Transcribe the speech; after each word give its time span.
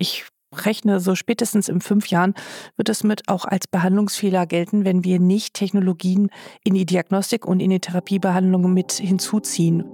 ich 0.00 0.24
rechne 0.52 0.98
so 0.98 1.14
spätestens 1.14 1.68
in 1.68 1.80
fünf 1.80 2.08
Jahren 2.08 2.34
wird 2.76 2.88
es 2.88 3.04
mit 3.04 3.28
auch 3.28 3.44
als 3.44 3.68
Behandlungsfehler 3.68 4.46
gelten, 4.46 4.84
wenn 4.84 5.04
wir 5.04 5.20
nicht 5.20 5.54
Technologien 5.54 6.30
in 6.64 6.74
die 6.74 6.86
Diagnostik 6.86 7.46
und 7.46 7.60
in 7.60 7.70
die 7.70 7.78
Therapiebehandlung 7.78 8.72
mit 8.72 8.92
hinzuziehen. 8.92 9.84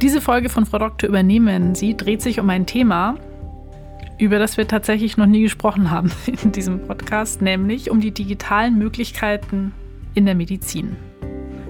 Diese 0.00 0.20
Folge 0.20 0.48
von 0.48 0.64
Frau 0.64 0.78
Doktor 0.78 1.08
übernehmen 1.08 1.74
Sie 1.74 1.96
dreht 1.96 2.22
sich 2.22 2.38
um 2.38 2.48
ein 2.50 2.66
Thema, 2.66 3.16
über 4.18 4.38
das 4.38 4.56
wir 4.56 4.68
tatsächlich 4.68 5.16
noch 5.16 5.26
nie 5.26 5.42
gesprochen 5.42 5.90
haben 5.90 6.12
in 6.44 6.52
diesem 6.52 6.86
Podcast, 6.86 7.42
nämlich 7.42 7.90
um 7.90 8.00
die 8.00 8.12
digitalen 8.12 8.78
Möglichkeiten 8.78 9.74
in 10.14 10.24
der 10.24 10.36
Medizin. 10.36 10.96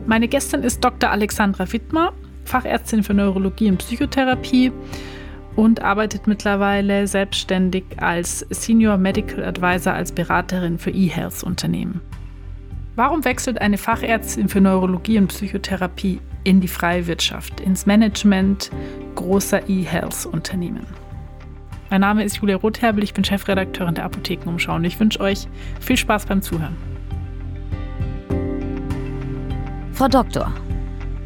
Meine 0.07 0.29
Gästin 0.29 0.63
ist 0.63 0.85
Dr. 0.85 1.11
Alexandra 1.11 1.71
Wittmer, 1.73 2.13
Fachärztin 2.49 3.03
für 3.03 3.15
Neurologie 3.15 3.71
und 3.71 3.79
Psychotherapie 3.79 4.73
und 5.55 5.83
arbeitet 5.83 6.27
mittlerweile 6.27 7.07
selbstständig 7.07 7.84
als 7.98 8.41
Senior 8.51 8.97
Medical 8.97 9.45
Advisor 9.45 9.93
als 9.93 10.12
Beraterin 10.12 10.79
für 10.79 10.91
E-Health-Unternehmen. 10.91 12.01
Warum 12.97 13.24
wechselt 13.24 13.61
eine 13.61 13.79
Fachärztin 13.79 14.48
für 14.48 14.61
Neurologie 14.61 15.19
und 15.19 15.29
Psychotherapie 15.29 16.21
in 16.45 16.61
die 16.61 16.69
freie 16.69 17.07
Wirtschaft, 17.07 17.61
ins 17.61 17.87
Management 17.87 18.71
großer 19.15 19.69
E-Health-Unternehmen. 19.69 20.87
Mein 21.91 22.01
Name 22.01 22.24
ist 22.24 22.37
Julia 22.37 22.57
Rotherbel, 22.57 23.02
ich 23.02 23.15
bin 23.15 23.24
Chefredakteurin 23.24 23.95
der 23.95 24.05
Apothekenumschau 24.05 24.77
und 24.77 24.85
ich 24.85 24.99
wünsche 24.99 25.21
euch 25.21 25.46
viel 25.80 25.96
Spaß 25.96 26.27
beim 26.27 26.43
Zuhören. 26.43 26.77
Frau 29.93 30.09
Doktor, 30.09 30.52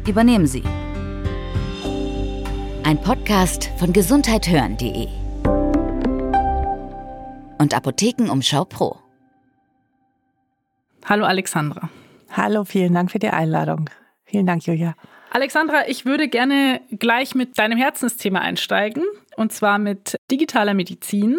übernehmen 0.07 0.47
Sie. 0.47 0.63
Ein 2.85 2.99
Podcast 2.99 3.71
von 3.77 3.93
gesundheithören.de 3.93 5.07
und 7.57 7.73
Apothekenumschau 7.73 8.65
Pro. 8.65 8.97
Hallo 11.05 11.23
Alexandra. 11.23 11.89
Hallo, 12.29 12.65
vielen 12.65 12.93
Dank 12.93 13.09
für 13.09 13.19
die 13.19 13.29
Einladung. 13.29 13.89
Vielen 14.25 14.45
Dank, 14.45 14.65
Julia. 14.67 14.95
Alexandra, 15.31 15.87
ich 15.87 16.05
würde 16.05 16.27
gerne 16.27 16.81
gleich 16.91 17.35
mit 17.35 17.57
deinem 17.57 17.77
Herzensthema 17.77 18.39
einsteigen, 18.39 19.03
und 19.37 19.53
zwar 19.53 19.77
mit 19.77 20.17
digitaler 20.29 20.73
Medizin 20.73 21.37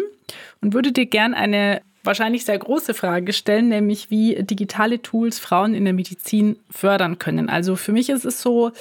und 0.61 0.73
würde 0.73 0.91
dir 0.91 1.05
gerne 1.05 1.37
eine 1.37 1.83
wahrscheinlich 2.03 2.43
sehr 2.45 2.57
große 2.57 2.95
Frage 2.95 3.33
stellen, 3.33 3.69
nämlich 3.69 4.09
wie 4.09 4.41
digitale 4.41 4.99
Tools 4.99 5.37
Frauen 5.37 5.75
in 5.75 5.85
der 5.85 5.93
Medizin 5.93 6.57
fördern 6.71 7.19
können. 7.19 7.49
Also 7.49 7.75
für 7.75 7.91
mich 7.91 8.09
ist 8.09 8.25
es 8.25 8.41
so, 8.41 8.71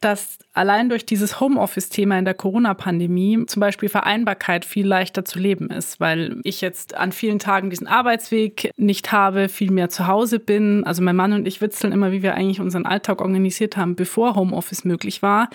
dass 0.00 0.38
allein 0.52 0.90
durch 0.90 1.06
dieses 1.06 1.40
Homeoffice-Thema 1.40 2.18
in 2.18 2.26
der 2.26 2.34
Corona-Pandemie 2.34 3.46
zum 3.46 3.60
Beispiel 3.60 3.88
Vereinbarkeit 3.88 4.64
viel 4.64 4.86
leichter 4.86 5.24
zu 5.24 5.38
leben 5.38 5.70
ist, 5.70 5.98
weil 5.98 6.40
ich 6.44 6.60
jetzt 6.60 6.94
an 6.94 7.12
vielen 7.12 7.38
Tagen 7.38 7.70
diesen 7.70 7.86
Arbeitsweg 7.86 8.70
nicht 8.76 9.12
habe, 9.12 9.48
viel 9.48 9.70
mehr 9.70 9.88
zu 9.88 10.06
Hause 10.06 10.40
bin. 10.40 10.84
Also 10.84 11.02
mein 11.02 11.16
Mann 11.16 11.32
und 11.32 11.48
ich 11.48 11.60
witzeln 11.60 11.92
immer, 11.92 12.12
wie 12.12 12.22
wir 12.22 12.34
eigentlich 12.34 12.60
unseren 12.60 12.84
Alltag 12.84 13.22
organisiert 13.22 13.76
haben, 13.76 13.96
bevor 13.96 14.34
Homeoffice 14.34 14.84
möglich 14.84 15.22
war. 15.22 15.48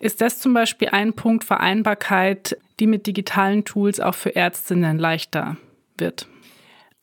Ist 0.00 0.20
das 0.20 0.38
zum 0.38 0.54
Beispiel 0.54 0.88
ein 0.88 1.12
Punkt 1.12 1.44
Vereinbarkeit, 1.44 2.56
die 2.80 2.86
mit 2.86 3.06
digitalen 3.06 3.64
Tools 3.64 4.00
auch 4.00 4.14
für 4.14 4.34
Ärztinnen 4.34 4.98
leichter 4.98 5.56
wird? 5.98 6.26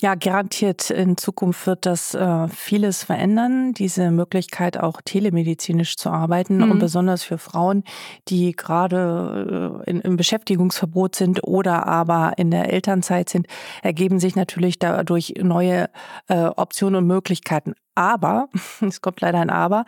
Ja, 0.02 0.16
garantiert 0.16 0.92
in 0.92 1.18
Zukunft 1.18 1.68
wird 1.68 1.86
das 1.86 2.14
äh, 2.14 2.48
vieles 2.48 3.04
verändern, 3.04 3.74
diese 3.74 4.12
Möglichkeit 4.12 4.80
auch 4.80 5.02
telemedizinisch 5.04 5.98
zu 5.98 6.10
arbeiten 6.10 6.58
mhm. 6.58 6.72
und 6.72 6.80
besonders 6.80 7.24
für 7.24 7.38
Frauen, 7.38 7.84
die 8.30 8.54
gerade 8.54 9.82
äh, 9.86 9.90
in, 9.90 10.00
im 10.00 10.16
Beschäftigungsverbot 10.16 11.16
sind 11.16 11.44
oder 11.44 11.86
aber 11.86 12.34
in 12.38 12.50
der 12.50 12.72
Elternzeit 12.72 13.28
sind, 13.28 13.48
ergeben 13.82 14.20
sich 14.20 14.38
natürlich 14.38 14.80
dadurch 14.80 15.34
neue 15.42 15.90
äh, 16.30 16.46
Optionen 16.46 16.96
und 16.96 17.08
Möglichkeiten. 17.08 17.74
Aber, 18.00 18.48
es 18.82 19.02
kommt 19.02 19.20
leider 19.20 19.42
ein 19.42 19.50
Aber, 19.50 19.84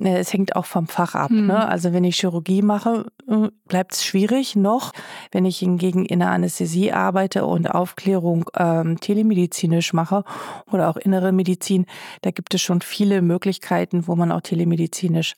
äh, 0.00 0.18
es 0.18 0.32
hängt 0.32 0.54
auch 0.54 0.66
vom 0.66 0.86
Fach 0.86 1.16
ab. 1.16 1.32
Mhm. 1.32 1.48
Ne? 1.48 1.68
Also 1.68 1.92
wenn 1.92 2.04
ich 2.04 2.14
Chirurgie 2.16 2.62
mache, 2.62 3.06
äh, 3.26 3.48
bleibt 3.66 3.94
es 3.94 4.04
schwierig 4.04 4.54
noch. 4.54 4.92
Wenn 5.32 5.44
ich 5.44 5.58
hingegen 5.58 6.06
in 6.06 6.20
der 6.20 6.30
Anästhesie 6.30 6.92
arbeite 6.92 7.44
und 7.46 7.68
Aufklärung 7.68 8.48
ähm, 8.56 9.00
telemedizinisch 9.00 9.92
mache 9.92 10.22
oder 10.70 10.88
auch 10.88 10.96
innere 10.96 11.32
Medizin, 11.32 11.86
da 12.22 12.30
gibt 12.30 12.54
es 12.54 12.62
schon 12.62 12.82
viele 12.82 13.20
Möglichkeiten, 13.20 14.06
wo 14.06 14.14
man 14.14 14.30
auch 14.30 14.42
telemedizinisch 14.42 15.34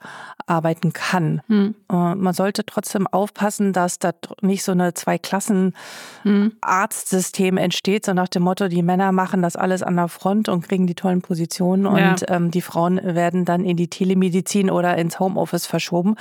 arbeiten 0.47 0.93
kann. 0.93 1.41
Mhm. 1.49 1.75
Äh, 1.91 2.15
man 2.15 2.35
sollte 2.35 2.67
trotzdem 2.67 3.07
aufpassen, 3.07 3.73
dass 3.73 3.99
da 3.99 4.13
nicht 4.43 4.65
so 4.65 4.73
eine 4.73 4.93
Zwei-Klassen-Arztsystem 4.93 7.55
mhm. 7.55 7.59
entsteht, 7.59 8.05
so 8.05 8.13
nach 8.13 8.29
dem 8.29 8.43
Motto, 8.43 8.69
die 8.69 8.83
Männer 8.83 9.13
machen 9.13 9.41
das 9.41 9.57
alles 9.57 9.83
an 9.83 9.97
der 9.97 10.09
Front 10.09 10.51
und 10.51 10.69
kriegen 10.69 10.87
die 10.87 10.95
tollen 10.95 11.23
Positionen 11.23 11.87
und 11.87 12.02
und 12.11 12.25
ähm, 12.29 12.51
die 12.51 12.63
Frauen 12.63 13.01
werden 13.03 13.45
dann 13.45 13.65
in 13.65 13.77
die 13.77 13.89
Telemedizin 13.89 14.71
oder 14.71 14.97
ins 14.97 15.21
Homeoffice 15.21 15.67
verschoben. 15.67 16.17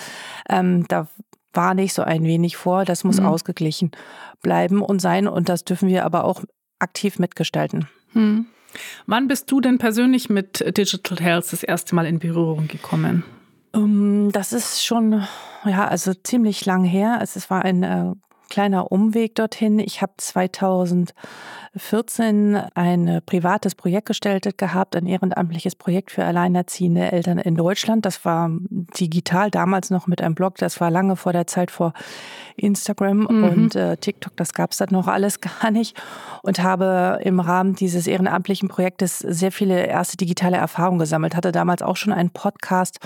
Ähm, 0.49 0.85
da 0.87 1.07
war 1.53 1.73
nicht 1.73 1.93
so 1.93 2.01
ein 2.03 2.23
wenig 2.23 2.57
vor. 2.57 2.85
Das 2.85 3.03
muss 3.03 3.19
mhm. 3.19 3.25
ausgeglichen 3.25 3.91
bleiben 4.41 4.81
und 4.81 5.01
sein. 5.01 5.27
Und 5.27 5.49
das 5.49 5.65
dürfen 5.65 5.89
wir 5.89 6.05
aber 6.05 6.23
auch 6.23 6.43
aktiv 6.79 7.19
mitgestalten. 7.19 7.87
Mhm. 8.13 8.47
Wann 9.05 9.27
bist 9.27 9.51
du 9.51 9.59
denn 9.59 9.77
persönlich 9.77 10.29
mit 10.29 10.63
Digital 10.77 11.19
Health 11.19 11.51
das 11.51 11.63
erste 11.63 11.93
Mal 11.93 12.05
in 12.05 12.19
Berührung 12.19 12.67
gekommen? 12.67 13.23
Um, 13.73 14.27
ähm, 14.27 14.31
das 14.31 14.53
ist 14.53 14.85
schon, 14.85 15.25
ja, 15.65 15.87
also 15.87 16.13
ziemlich 16.13 16.65
lang 16.65 16.83
her. 16.83 17.19
Also 17.19 17.37
es 17.37 17.49
war 17.49 17.63
ein 17.63 17.83
äh, 17.83 18.13
kleiner 18.51 18.91
Umweg 18.91 19.33
dorthin. 19.35 19.79
Ich 19.79 20.01
habe 20.01 20.11
2014 20.17 22.57
ein 22.75 23.21
privates 23.25 23.75
Projekt 23.75 24.07
gestaltet 24.07 24.57
gehabt, 24.57 24.97
ein 24.97 25.07
ehrenamtliches 25.07 25.75
Projekt 25.75 26.11
für 26.11 26.25
alleinerziehende 26.25 27.13
Eltern 27.13 27.37
in 27.37 27.55
Deutschland. 27.55 28.05
Das 28.05 28.25
war 28.25 28.49
digital, 28.69 29.49
damals 29.49 29.89
noch 29.89 30.05
mit 30.05 30.21
einem 30.21 30.35
Blog. 30.35 30.57
Das 30.57 30.81
war 30.81 30.91
lange 30.91 31.15
vor 31.15 31.31
der 31.31 31.47
Zeit 31.47 31.71
vor 31.71 31.93
Instagram 32.57 33.19
mhm. 33.19 33.43
und 33.45 33.73
äh, 33.75 33.95
TikTok. 33.95 34.35
Das 34.35 34.53
gab 34.53 34.71
es 34.71 34.77
dann 34.77 34.89
noch 34.91 35.07
alles 35.07 35.39
gar 35.41 35.71
nicht. 35.71 35.97
Und 36.43 36.61
habe 36.61 37.21
im 37.23 37.39
Rahmen 37.39 37.75
dieses 37.75 38.05
ehrenamtlichen 38.05 38.67
Projektes 38.67 39.19
sehr 39.19 39.53
viele 39.53 39.85
erste 39.85 40.17
digitale 40.17 40.57
Erfahrungen 40.57 40.99
gesammelt. 40.99 41.37
Hatte 41.37 41.53
damals 41.53 41.81
auch 41.81 41.95
schon 41.95 42.11
einen 42.11 42.31
Podcast 42.31 42.99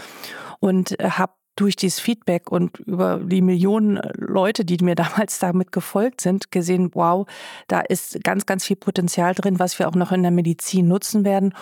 und 0.60 0.96
habe 1.00 1.34
durch 1.56 1.76
dieses 1.76 2.00
Feedback 2.00 2.52
und 2.52 2.80
über 2.80 3.20
die 3.24 3.42
Millionen 3.42 4.00
Leute, 4.16 4.66
die 4.66 4.78
mir 4.84 4.96
damals 4.96 5.40
damit 5.40 5.72
gefolgt 5.72 6.22
sind, 6.22 6.52
gesehen, 6.52 6.92
wow, 6.94 7.28
da 7.68 7.82
ist 7.82 8.24
ganz, 8.24 8.46
ganz 8.46 8.66
viel 8.66 8.76
Potenzial 8.76 9.34
drin, 9.34 9.60
was 9.60 9.80
wir 9.80 9.88
auch 9.88 9.96
noch 9.96 10.12
in 10.12 10.22
der 10.22 10.32
Medizin 10.32 10.88
nutzen 10.88 11.24
werden. 11.26 11.54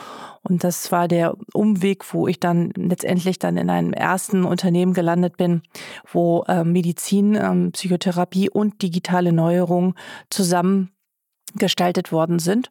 Und 0.42 0.64
das 0.64 0.92
war 0.92 1.08
der 1.08 1.36
Umweg, 1.54 2.14
wo 2.14 2.28
ich 2.28 2.40
dann 2.40 2.72
letztendlich 2.76 3.40
dann 3.40 3.58
in 3.58 3.70
einem 3.70 3.94
ersten 3.94 4.44
Unternehmen 4.44 4.94
gelandet 4.94 5.38
bin, 5.38 5.62
wo 6.12 6.44
äh, 6.48 6.64
Medizin, 6.64 7.36
äh, 7.36 7.72
Psychotherapie 7.72 8.50
und 8.50 8.82
digitale 8.82 9.32
Neuerungen 9.32 9.94
zusammen 10.30 10.90
gestaltet 11.56 12.12
worden 12.12 12.40
sind. 12.40 12.70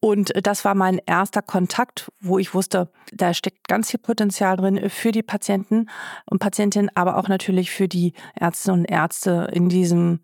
Und 0.00 0.32
das 0.46 0.64
war 0.64 0.74
mein 0.74 1.00
erster 1.06 1.42
Kontakt, 1.42 2.12
wo 2.20 2.38
ich 2.38 2.54
wusste, 2.54 2.88
da 3.12 3.34
steckt 3.34 3.66
ganz 3.66 3.90
viel 3.90 3.98
Potenzial 3.98 4.56
drin 4.56 4.90
für 4.90 5.10
die 5.10 5.24
Patienten 5.24 5.88
und 6.26 6.38
Patientinnen, 6.38 6.90
aber 6.94 7.16
auch 7.16 7.28
natürlich 7.28 7.70
für 7.70 7.88
die 7.88 8.12
Ärzte 8.38 8.72
und 8.72 8.84
Ärzte 8.84 9.50
in 9.52 9.68
diesem 9.68 10.20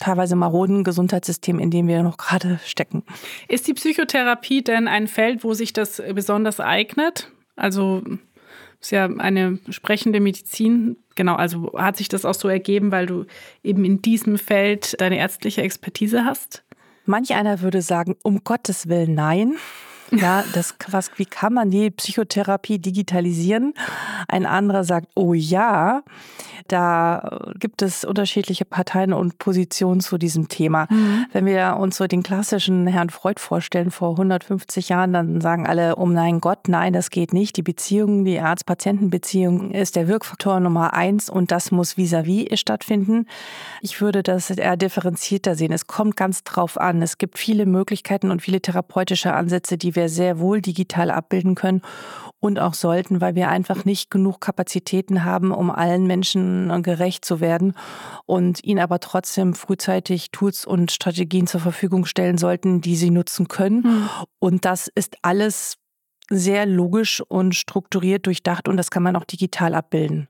teilweise 0.00 0.34
maroden 0.34 0.82
Gesundheitssystem, 0.82 1.60
in 1.60 1.70
dem 1.70 1.86
wir 1.86 2.02
noch 2.02 2.16
gerade 2.16 2.58
stecken. 2.64 3.04
Ist 3.46 3.68
die 3.68 3.74
Psychotherapie 3.74 4.62
denn 4.62 4.88
ein 4.88 5.06
Feld, 5.06 5.44
wo 5.44 5.54
sich 5.54 5.72
das 5.72 6.02
besonders 6.14 6.58
eignet? 6.58 7.30
Also 7.54 8.02
ist 8.80 8.90
ja 8.90 9.04
eine 9.04 9.60
sprechende 9.70 10.18
Medizin. 10.18 10.96
Genau, 11.14 11.36
also 11.36 11.72
hat 11.76 11.96
sich 11.96 12.08
das 12.08 12.24
auch 12.24 12.34
so 12.34 12.48
ergeben, 12.48 12.90
weil 12.90 13.06
du 13.06 13.26
eben 13.62 13.84
in 13.84 14.02
diesem 14.02 14.38
Feld 14.38 15.00
deine 15.00 15.18
ärztliche 15.18 15.62
Expertise 15.62 16.24
hast? 16.24 16.64
Manch 17.04 17.34
einer 17.34 17.60
würde 17.60 17.82
sagen, 17.82 18.16
um 18.22 18.44
Gottes 18.44 18.88
Willen 18.88 19.14
nein. 19.14 19.54
Ja, 20.12 20.44
das, 20.52 20.74
was, 20.88 21.10
wie 21.16 21.24
kann 21.24 21.54
man 21.54 21.70
die 21.70 21.90
Psychotherapie 21.90 22.78
digitalisieren? 22.78 23.74
Ein 24.28 24.46
anderer 24.46 24.84
sagt, 24.84 25.08
oh 25.14 25.34
ja. 25.34 26.02
Da 26.68 27.40
gibt 27.58 27.82
es 27.82 28.04
unterschiedliche 28.04 28.64
Parteien 28.64 29.12
und 29.12 29.38
Positionen 29.38 30.00
zu 30.00 30.16
diesem 30.16 30.48
Thema. 30.48 30.86
Mhm. 30.90 31.26
Wenn 31.32 31.46
wir 31.46 31.76
uns 31.78 31.96
so 31.96 32.06
den 32.06 32.22
klassischen 32.22 32.86
Herrn 32.86 33.10
Freud 33.10 33.40
vorstellen 33.40 33.90
vor 33.90 34.12
150 34.12 34.88
Jahren, 34.88 35.12
dann 35.12 35.40
sagen 35.40 35.66
alle, 35.66 35.96
um 35.96 36.12
nein 36.12 36.40
Gott, 36.40 36.68
nein, 36.68 36.92
das 36.92 37.10
geht 37.10 37.32
nicht. 37.32 37.56
Die 37.56 37.62
Beziehung, 37.62 38.24
die 38.24 38.38
Arzt-Patienten-Beziehung 38.38 39.72
ist 39.72 39.96
der 39.96 40.08
Wirkfaktor 40.08 40.60
Nummer 40.60 40.94
eins 40.94 41.28
und 41.28 41.50
das 41.50 41.72
muss 41.72 41.96
vis-à-vis 41.96 42.48
-vis 42.48 42.56
stattfinden. 42.56 43.26
Ich 43.80 44.00
würde 44.00 44.22
das 44.22 44.50
eher 44.50 44.76
differenzierter 44.76 45.54
sehen. 45.56 45.72
Es 45.72 45.86
kommt 45.86 46.16
ganz 46.16 46.44
drauf 46.44 46.78
an. 46.78 47.02
Es 47.02 47.18
gibt 47.18 47.38
viele 47.38 47.66
Möglichkeiten 47.66 48.30
und 48.30 48.40
viele 48.40 48.60
therapeutische 48.60 49.32
Ansätze, 49.34 49.76
die 49.76 49.96
wir 49.96 50.01
sehr 50.08 50.38
wohl 50.38 50.60
digital 50.60 51.10
abbilden 51.10 51.54
können 51.54 51.82
und 52.42 52.58
auch 52.58 52.74
sollten, 52.74 53.20
weil 53.20 53.36
wir 53.36 53.48
einfach 53.48 53.84
nicht 53.84 54.10
genug 54.10 54.40
Kapazitäten 54.40 55.24
haben, 55.24 55.52
um 55.52 55.70
allen 55.70 56.08
Menschen 56.08 56.82
gerecht 56.82 57.24
zu 57.24 57.40
werden 57.40 57.74
und 58.26 58.64
ihnen 58.64 58.80
aber 58.80 58.98
trotzdem 58.98 59.54
frühzeitig 59.54 60.32
Tools 60.32 60.66
und 60.66 60.90
Strategien 60.90 61.46
zur 61.46 61.60
Verfügung 61.60 62.04
stellen 62.04 62.38
sollten, 62.38 62.80
die 62.80 62.96
sie 62.96 63.10
nutzen 63.10 63.46
können. 63.46 63.82
Mhm. 63.82 64.08
Und 64.40 64.64
das 64.64 64.90
ist 64.92 65.16
alles 65.22 65.76
sehr 66.30 66.66
logisch 66.66 67.22
und 67.28 67.54
strukturiert 67.54 68.26
durchdacht 68.26 68.66
und 68.66 68.76
das 68.76 68.90
kann 68.90 69.02
man 69.02 69.14
auch 69.14 69.24
digital 69.24 69.74
abbilden. 69.74 70.28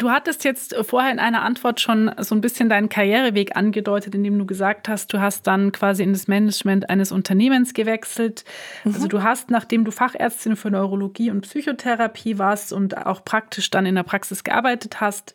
Du 0.00 0.10
hattest 0.10 0.44
jetzt 0.44 0.74
vorher 0.80 1.12
in 1.12 1.18
einer 1.18 1.42
Antwort 1.42 1.78
schon 1.78 2.10
so 2.20 2.34
ein 2.34 2.40
bisschen 2.40 2.70
deinen 2.70 2.88
Karriereweg 2.88 3.54
angedeutet, 3.54 4.14
indem 4.14 4.38
du 4.38 4.46
gesagt 4.46 4.88
hast, 4.88 5.12
du 5.12 5.20
hast 5.20 5.46
dann 5.46 5.72
quasi 5.72 6.02
in 6.02 6.14
das 6.14 6.26
Management 6.26 6.88
eines 6.88 7.12
Unternehmens 7.12 7.74
gewechselt. 7.74 8.46
Mhm. 8.84 8.94
Also 8.94 9.08
du 9.08 9.22
hast, 9.22 9.50
nachdem 9.50 9.84
du 9.84 9.90
Fachärztin 9.90 10.56
für 10.56 10.70
Neurologie 10.70 11.30
und 11.30 11.42
Psychotherapie 11.42 12.38
warst 12.38 12.72
und 12.72 12.96
auch 12.96 13.22
praktisch 13.26 13.68
dann 13.68 13.84
in 13.84 13.94
der 13.94 14.02
Praxis 14.02 14.42
gearbeitet 14.42 15.02
hast, 15.02 15.34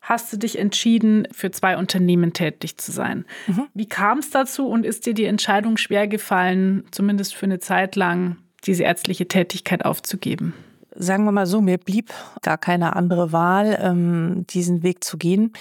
hast 0.00 0.32
du 0.32 0.36
dich 0.36 0.58
entschieden, 0.58 1.28
für 1.30 1.52
zwei 1.52 1.76
Unternehmen 1.76 2.32
tätig 2.32 2.78
zu 2.78 2.90
sein. 2.90 3.24
Mhm. 3.46 3.68
Wie 3.72 3.88
kam 3.88 4.18
es 4.18 4.30
dazu 4.30 4.66
und 4.66 4.84
ist 4.84 5.06
dir 5.06 5.14
die 5.14 5.26
Entscheidung 5.26 5.76
schwer 5.76 6.08
gefallen, 6.08 6.82
zumindest 6.90 7.36
für 7.36 7.46
eine 7.46 7.60
Zeit 7.60 7.94
lang 7.94 8.38
diese 8.66 8.82
ärztliche 8.82 9.28
Tätigkeit 9.28 9.84
aufzugeben? 9.84 10.54
Sagen 10.94 11.24
wir 11.24 11.32
mal 11.32 11.46
so, 11.46 11.60
mir 11.60 11.78
blieb 11.78 12.12
gar 12.42 12.58
keine 12.58 12.96
andere 12.96 13.32
Wahl, 13.32 13.78
ähm, 13.80 14.46
diesen 14.48 14.82
Weg 14.82 15.04
zu 15.04 15.18
gehen. 15.18 15.52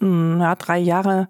Hm, 0.00 0.40
ja, 0.40 0.54
drei 0.54 0.78
Jahre 0.78 1.28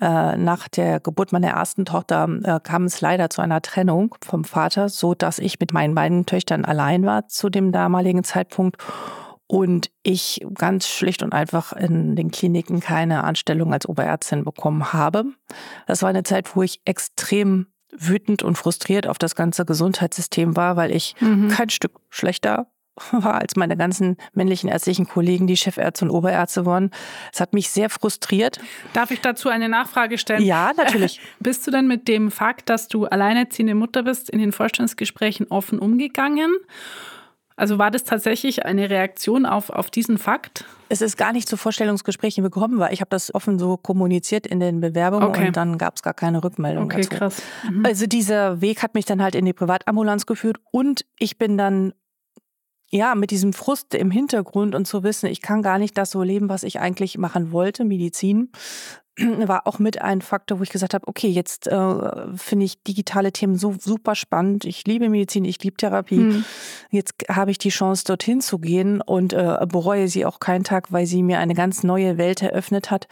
äh, 0.00 0.36
nach 0.36 0.68
der 0.68 1.00
Geburt 1.00 1.32
meiner 1.32 1.50
ersten 1.50 1.84
Tochter 1.84 2.28
äh, 2.42 2.60
kam 2.62 2.84
es 2.84 3.00
leider 3.00 3.30
zu 3.30 3.42
einer 3.42 3.62
Trennung 3.62 4.14
vom 4.24 4.44
Vater, 4.44 4.88
so 4.88 5.14
dass 5.14 5.38
ich 5.38 5.58
mit 5.58 5.72
meinen 5.72 5.94
beiden 5.94 6.26
Töchtern 6.26 6.64
allein 6.64 7.04
war 7.04 7.28
zu 7.28 7.48
dem 7.48 7.72
damaligen 7.72 8.24
Zeitpunkt 8.24 8.76
und 9.46 9.90
ich 10.02 10.40
ganz 10.54 10.88
schlicht 10.88 11.22
und 11.22 11.32
einfach 11.32 11.72
in 11.72 12.16
den 12.16 12.30
Kliniken 12.30 12.80
keine 12.80 13.24
Anstellung 13.24 13.72
als 13.72 13.86
Oberärztin 13.86 14.44
bekommen 14.44 14.92
habe. 14.92 15.24
Das 15.86 16.02
war 16.02 16.08
eine 16.08 16.22
Zeit, 16.22 16.56
wo 16.56 16.62
ich 16.62 16.80
extrem 16.84 17.66
wütend 17.90 18.42
und 18.42 18.56
frustriert 18.56 19.06
auf 19.06 19.18
das 19.18 19.34
ganze 19.34 19.64
Gesundheitssystem 19.64 20.56
war, 20.56 20.76
weil 20.76 20.90
ich 20.90 21.14
mhm. 21.20 21.48
kein 21.48 21.68
Stück 21.68 22.00
schlechter 22.08 22.66
war 23.12 23.40
als 23.40 23.56
meine 23.56 23.76
ganzen 23.76 24.16
männlichen 24.32 24.68
ärztlichen 24.68 25.08
Kollegen, 25.08 25.46
die 25.46 25.56
Chefärzte 25.56 26.04
und 26.04 26.10
Oberärzte 26.10 26.66
waren. 26.66 26.90
Es 27.32 27.40
hat 27.40 27.54
mich 27.54 27.70
sehr 27.70 27.90
frustriert. 27.90 28.60
Darf 28.92 29.10
ich 29.10 29.20
dazu 29.20 29.48
eine 29.48 29.68
Nachfrage 29.68 30.18
stellen? 30.18 30.42
Ja, 30.42 30.72
natürlich. 30.76 31.20
bist 31.40 31.66
du 31.66 31.70
denn 31.70 31.86
mit 31.86 32.08
dem 32.08 32.30
Fakt, 32.30 32.68
dass 32.68 32.88
du 32.88 33.06
alleinerziehende 33.06 33.74
Mutter 33.74 34.02
bist, 34.02 34.30
in 34.30 34.38
den 34.38 34.52
Vorstandsgesprächen 34.52 35.46
offen 35.48 35.78
umgegangen? 35.78 36.52
Also 37.56 37.78
war 37.78 37.90
das 37.90 38.04
tatsächlich 38.04 38.64
eine 38.64 38.88
Reaktion 38.90 39.46
auf, 39.46 39.70
auf 39.70 39.90
diesen 39.90 40.18
Fakt? 40.18 40.64
Es 40.88 41.00
ist 41.00 41.16
gar 41.16 41.32
nicht 41.32 41.48
zu 41.48 41.56
Vorstellungsgesprächen 41.56 42.42
gekommen, 42.42 42.78
weil 42.78 42.92
ich 42.92 43.00
habe 43.00 43.10
das 43.10 43.34
offen 43.34 43.58
so 43.58 43.76
kommuniziert 43.76 44.46
in 44.46 44.58
den 44.58 44.80
Bewerbungen 44.80 45.28
okay. 45.28 45.48
und 45.48 45.56
dann 45.56 45.78
gab 45.78 45.96
es 45.96 46.02
gar 46.02 46.14
keine 46.14 46.42
Rückmeldung 46.42 46.84
okay, 46.84 47.02
dazu. 47.02 47.10
krass. 47.10 47.42
Mhm. 47.70 47.84
Also 47.84 48.06
dieser 48.06 48.60
Weg 48.60 48.82
hat 48.82 48.94
mich 48.94 49.04
dann 49.04 49.22
halt 49.22 49.34
in 49.34 49.44
die 49.44 49.52
Privatambulanz 49.52 50.26
geführt 50.26 50.58
und 50.70 51.04
ich 51.18 51.38
bin 51.38 51.56
dann 51.56 51.92
ja, 52.92 53.14
mit 53.14 53.30
diesem 53.30 53.54
Frust 53.54 53.94
im 53.94 54.10
Hintergrund 54.10 54.74
und 54.74 54.86
zu 54.86 55.02
wissen, 55.02 55.26
ich 55.26 55.40
kann 55.40 55.62
gar 55.62 55.78
nicht 55.78 55.96
das 55.96 56.10
so 56.10 56.22
leben, 56.22 56.50
was 56.50 56.62
ich 56.62 56.78
eigentlich 56.78 57.16
machen 57.16 57.50
wollte, 57.50 57.84
Medizin, 57.84 58.50
war 59.16 59.66
auch 59.66 59.78
mit 59.78 60.02
ein 60.02 60.20
Faktor, 60.20 60.58
wo 60.58 60.62
ich 60.62 60.68
gesagt 60.68 60.92
habe, 60.92 61.08
okay, 61.08 61.28
jetzt 61.28 61.66
äh, 61.68 62.36
finde 62.36 62.66
ich 62.66 62.82
digitale 62.82 63.32
Themen 63.32 63.56
so 63.56 63.74
super 63.78 64.14
spannend. 64.14 64.66
Ich 64.66 64.86
liebe 64.86 65.08
Medizin, 65.08 65.46
ich 65.46 65.62
liebe 65.62 65.76
Therapie. 65.76 66.16
Hm. 66.16 66.44
Jetzt 66.90 67.14
habe 67.30 67.50
ich 67.50 67.58
die 67.58 67.70
Chance, 67.70 68.04
dorthin 68.06 68.42
zu 68.42 68.58
gehen 68.58 69.00
und 69.00 69.32
äh, 69.32 69.66
bereue 69.66 70.08
sie 70.08 70.26
auch 70.26 70.38
keinen 70.38 70.64
Tag, 70.64 70.92
weil 70.92 71.06
sie 71.06 71.22
mir 71.22 71.38
eine 71.38 71.54
ganz 71.54 71.82
neue 71.82 72.18
Welt 72.18 72.42
eröffnet 72.42 72.90
hat, 72.90 73.08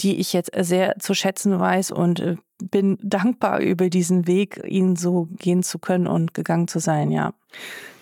die 0.00 0.16
ich 0.16 0.32
jetzt 0.32 0.50
sehr 0.56 0.98
zu 0.98 1.14
schätzen 1.14 1.58
weiß 1.60 1.92
und 1.92 2.18
äh, 2.18 2.36
bin 2.62 2.98
dankbar 3.02 3.60
über 3.60 3.88
diesen 3.88 4.26
Weg, 4.26 4.60
ihn 4.66 4.96
so 4.96 5.28
gehen 5.38 5.62
zu 5.62 5.78
können 5.78 6.08
und 6.08 6.34
gegangen 6.34 6.66
zu 6.66 6.80
sein, 6.80 7.10
ja. 7.12 7.34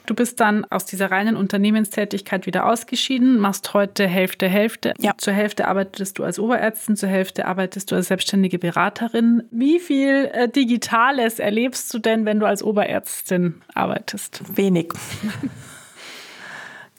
Du 0.06 0.14
bist 0.14 0.40
dann 0.40 0.64
aus 0.64 0.84
dieser 0.84 1.10
reinen 1.10 1.36
Unternehmenstätigkeit 1.36 2.46
wieder 2.46 2.66
ausgeschieden, 2.66 3.38
machst 3.38 3.74
heute 3.74 4.06
Hälfte, 4.06 4.48
Hälfte. 4.48 4.94
Ja. 4.98 5.12
Zur 5.16 5.32
Hälfte 5.32 5.68
arbeitest 5.68 6.18
du 6.18 6.24
als 6.24 6.38
Oberärztin, 6.38 6.96
zur 6.96 7.08
Hälfte 7.08 7.46
arbeitest 7.46 7.90
du 7.90 7.96
als 7.96 8.08
selbstständige 8.08 8.58
Beraterin. 8.58 9.44
Wie 9.50 9.78
viel 9.78 10.30
äh, 10.32 10.48
Digitales 10.48 11.38
erlebst 11.38 11.92
du 11.94 11.98
denn, 11.98 12.24
wenn 12.24 12.40
du 12.40 12.46
als 12.46 12.62
Oberärztin 12.62 13.62
arbeitest? 13.74 14.42
Wenig. 14.56 14.92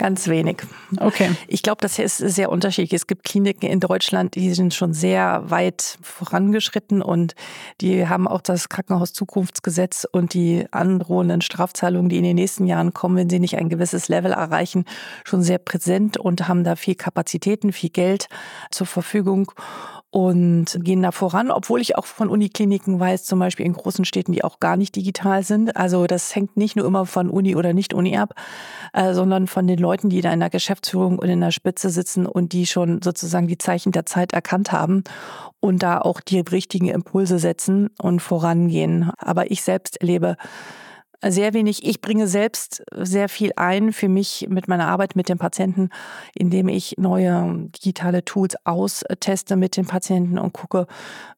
Ganz 0.02 0.28
wenig. 0.28 0.64
Okay. 1.00 1.30
Ich 1.48 1.62
glaube, 1.62 1.78
das 1.80 2.00
ist 2.00 2.18
sehr 2.18 2.52
unterschiedlich. 2.52 2.92
Es 2.92 3.06
gibt 3.06 3.24
Kliniken 3.24 3.70
in 3.70 3.80
Deutschland, 3.80 4.34
die 4.34 4.52
sind 4.56 4.74
schon 4.74 4.94
sehr 4.94 5.44
weit 5.52 6.00
vorangeschritten 6.02 7.04
und 7.04 7.36
die 7.82 8.08
haben 8.08 8.28
auch 8.28 8.42
das 8.42 8.68
Krankenhauszukunftsgesetz 8.68 10.08
und 10.12 10.34
die 10.34 10.66
androhenden 10.72 11.42
Strafzahlungen, 11.42 12.10
die 12.10 12.18
in 12.18 12.24
den 12.24 12.36
nächsten 12.38 12.66
Jahren 12.66 12.96
kommen, 12.96 13.16
wenn 13.16 13.30
sie 13.30 13.38
nicht 13.38 13.60
ein 13.60 13.70
gewisses 13.70 14.08
Level 14.08 14.32
erreichen, 14.32 14.86
schon 15.24 15.44
sehr 15.44 15.60
präsent 15.60 16.18
und 16.18 16.48
haben 16.48 16.64
da 16.64 16.76
viel 16.76 16.96
Kapazitäten, 16.96 17.72
viel 17.72 17.92
Geld 17.92 18.26
zur 18.72 18.88
Verfügung 18.88 19.52
und 20.12 20.78
gehen 20.84 21.02
da 21.02 21.12
voran, 21.12 21.52
obwohl 21.52 21.80
ich 21.80 21.98
auch 21.98 22.06
von 22.06 22.28
Unikliniken 22.28 23.00
weiß, 23.00 23.24
zum 23.24 23.40
Beispiel 23.40 23.66
in 23.66 23.72
großen 23.72 24.04
Städten, 24.04 24.34
die 24.34 24.44
auch 24.44 24.60
gar 24.60 24.76
nicht 24.76 24.98
digital 24.98 25.44
sind. 25.44 25.78
Also 25.78 26.06
das 26.06 26.36
hängt 26.36 26.58
nicht 26.58 26.76
nur 26.76 26.86
immer 26.86 27.06
von 27.06 27.30
Uni 27.30 27.56
oder 27.56 27.74
nicht 27.74 27.94
Uni 27.94 28.18
ab, 28.18 28.34
äh, 28.92 29.14
sondern 29.14 29.48
von 29.48 29.68
den 29.68 29.80
Leuten, 29.80 30.10
die 30.10 30.20
da 30.20 30.34
in 30.34 30.42
der 30.42 30.50
Geschäftsführung 30.50 31.18
und 31.18 31.30
in 31.30 31.40
der 31.40 31.52
Spitze 31.52 31.90
sitzen 31.90 32.26
und 32.26 32.52
die 32.52 32.66
schon 32.66 33.02
sozusagen 33.02 33.48
die 33.48 33.58
Zeichen 33.58 33.94
der 33.94 34.06
Zeit 34.06 34.34
erkannt 34.34 34.74
haben 34.74 35.06
und 35.62 35.82
da 35.82 36.02
auch 36.02 36.20
die 36.20 36.42
richtigen 36.42 36.90
Impulse 36.90 37.40
setzen 37.40 37.90
und 38.02 38.20
vorangehen. 38.20 39.12
Aber 39.18 39.50
ich 39.50 39.64
selbst 39.64 40.02
erlebe 40.02 40.36
sehr 41.24 41.54
wenig. 41.54 41.86
Ich 41.88 42.02
bringe 42.02 42.28
selbst 42.28 42.84
sehr 42.96 43.30
viel 43.30 43.52
ein 43.56 43.94
für 43.94 44.10
mich 44.10 44.48
mit 44.50 44.68
meiner 44.68 44.88
Arbeit 44.88 45.16
mit 45.16 45.30
den 45.30 45.38
Patienten, 45.38 45.90
indem 46.34 46.68
ich 46.68 46.96
neue 46.98 47.70
digitale 47.76 48.26
Tools 48.26 48.56
austeste 48.66 49.56
mit 49.56 49.78
den 49.78 49.86
Patienten 49.86 50.40
und 50.40 50.54
gucke, 50.54 50.88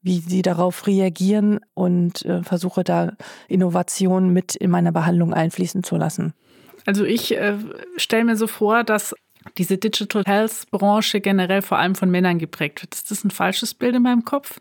wie 0.01 0.19
sie 0.19 0.41
darauf 0.41 0.87
reagieren 0.87 1.59
und 1.73 2.25
äh, 2.25 2.43
versuche 2.43 2.83
da 2.83 3.13
Innovationen 3.47 4.31
mit 4.31 4.55
in 4.55 4.71
meine 4.71 4.91
Behandlung 4.91 5.33
einfließen 5.33 5.83
zu 5.83 5.97
lassen. 5.97 6.33
Also 6.85 7.03
ich 7.05 7.35
äh, 7.37 7.57
stelle 7.97 8.25
mir 8.25 8.35
so 8.35 8.47
vor, 8.47 8.83
dass 8.83 9.15
diese 9.57 9.77
Digital 9.77 10.23
Health 10.25 10.69
Branche 10.71 11.19
generell 11.19 11.61
vor 11.61 11.77
allem 11.77 11.95
von 11.95 12.09
Männern 12.09 12.39
geprägt 12.39 12.81
wird. 12.81 12.95
Ist 12.95 13.11
das 13.11 13.23
ein 13.23 13.31
falsches 13.31 13.73
Bild 13.73 13.95
in 13.95 14.03
meinem 14.03 14.25
Kopf? 14.25 14.59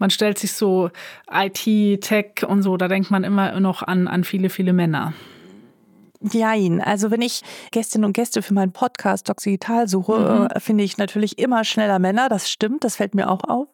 Man 0.00 0.10
stellt 0.10 0.38
sich 0.38 0.54
so 0.54 0.90
IT, 1.30 2.00
Tech 2.00 2.44
und 2.48 2.62
so, 2.62 2.76
da 2.76 2.88
denkt 2.88 3.10
man 3.10 3.22
immer 3.22 3.60
noch 3.60 3.82
an, 3.82 4.08
an 4.08 4.24
viele, 4.24 4.50
viele 4.50 4.72
Männer. 4.72 5.12
Jein. 6.22 6.82
Also 6.82 7.10
wenn 7.10 7.22
ich 7.22 7.40
Gästinnen 7.70 8.04
und 8.04 8.12
Gäste 8.12 8.42
für 8.42 8.52
meinen 8.52 8.72
Podcast 8.72 9.28
Docs 9.28 9.44
Digital 9.44 9.88
suche, 9.88 10.18
mhm. 10.18 10.46
Äh, 10.46 10.60
finde 10.60 10.84
ich 10.84 10.98
natürlich 10.98 11.38
immer 11.38 11.64
schneller 11.64 11.98
Männer. 11.98 12.28
Das 12.28 12.50
stimmt, 12.50 12.84
das 12.84 12.96
fällt 12.96 13.14
mir 13.14 13.30
auch 13.30 13.44
auf 13.44 13.68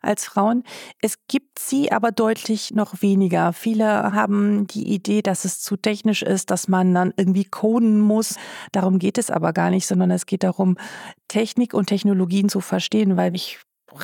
als 0.00 0.24
Frauen. 0.24 0.62
Es 1.00 1.16
gibt 1.26 1.58
sie 1.58 1.90
aber 1.90 2.12
deutlich 2.12 2.72
noch 2.72 3.02
weniger. 3.02 3.52
Viele 3.52 4.12
haben 4.12 4.68
die 4.68 4.92
Idee, 4.92 5.20
dass 5.20 5.44
es 5.44 5.60
zu 5.60 5.76
technisch 5.76 6.22
ist, 6.22 6.50
dass 6.50 6.68
man 6.68 6.94
dann 6.94 7.12
irgendwie 7.16 7.44
coden 7.44 7.98
muss. 7.98 8.36
Darum 8.70 9.00
geht 9.00 9.18
es 9.18 9.30
aber 9.30 9.52
gar 9.52 9.70
nicht, 9.70 9.86
sondern 9.86 10.12
es 10.12 10.26
geht 10.26 10.44
darum, 10.44 10.78
Technik 11.26 11.74
und 11.74 11.86
Technologien 11.86 12.48
zu 12.48 12.60
verstehen, 12.60 13.16
weil 13.16 13.34
ich 13.34 13.58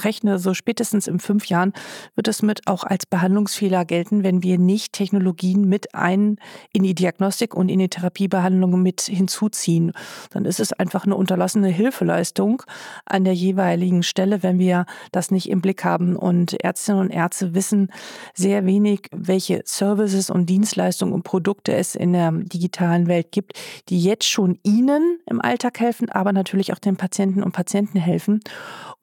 rechne, 0.04 0.38
so 0.38 0.54
spätestens 0.54 1.06
in 1.06 1.18
fünf 1.18 1.46
Jahren 1.46 1.72
wird 2.14 2.28
es 2.28 2.42
mit 2.42 2.66
auch 2.66 2.84
als 2.84 3.06
Behandlungsfehler 3.06 3.84
gelten, 3.84 4.22
wenn 4.22 4.42
wir 4.42 4.58
nicht 4.58 4.92
Technologien 4.92 5.68
mit 5.68 5.94
ein 5.94 6.36
in 6.72 6.82
die 6.82 6.94
Diagnostik 6.94 7.54
und 7.54 7.68
in 7.68 7.78
die 7.78 7.88
Therapiebehandlung 7.88 8.82
mit 8.82 9.02
hinzuziehen. 9.02 9.92
Dann 10.30 10.44
ist 10.44 10.60
es 10.60 10.72
einfach 10.72 11.04
eine 11.04 11.16
unterlassene 11.16 11.68
Hilfeleistung 11.68 12.62
an 13.04 13.24
der 13.24 13.34
jeweiligen 13.34 14.02
Stelle, 14.02 14.42
wenn 14.42 14.58
wir 14.58 14.86
das 15.12 15.30
nicht 15.30 15.48
im 15.48 15.60
Blick 15.60 15.84
haben. 15.84 16.16
Und 16.16 16.52
Ärztinnen 16.62 17.00
und 17.00 17.10
Ärzte 17.10 17.54
wissen 17.54 17.90
sehr 18.34 18.66
wenig, 18.66 19.08
welche 19.12 19.62
Services 19.64 20.30
und 20.30 20.46
Dienstleistungen 20.46 21.14
und 21.14 21.22
Produkte 21.22 21.74
es 21.74 21.94
in 21.94 22.12
der 22.12 22.32
digitalen 22.32 23.06
Welt 23.06 23.32
gibt, 23.32 23.52
die 23.88 24.00
jetzt 24.00 24.24
schon 24.24 24.58
ihnen 24.62 25.18
im 25.26 25.40
Alltag 25.40 25.80
helfen, 25.80 26.10
aber 26.10 26.32
natürlich 26.32 26.72
auch 26.72 26.78
den 26.78 26.96
Patienten 26.96 27.42
und 27.42 27.52
Patienten 27.52 27.98
helfen. 27.98 28.40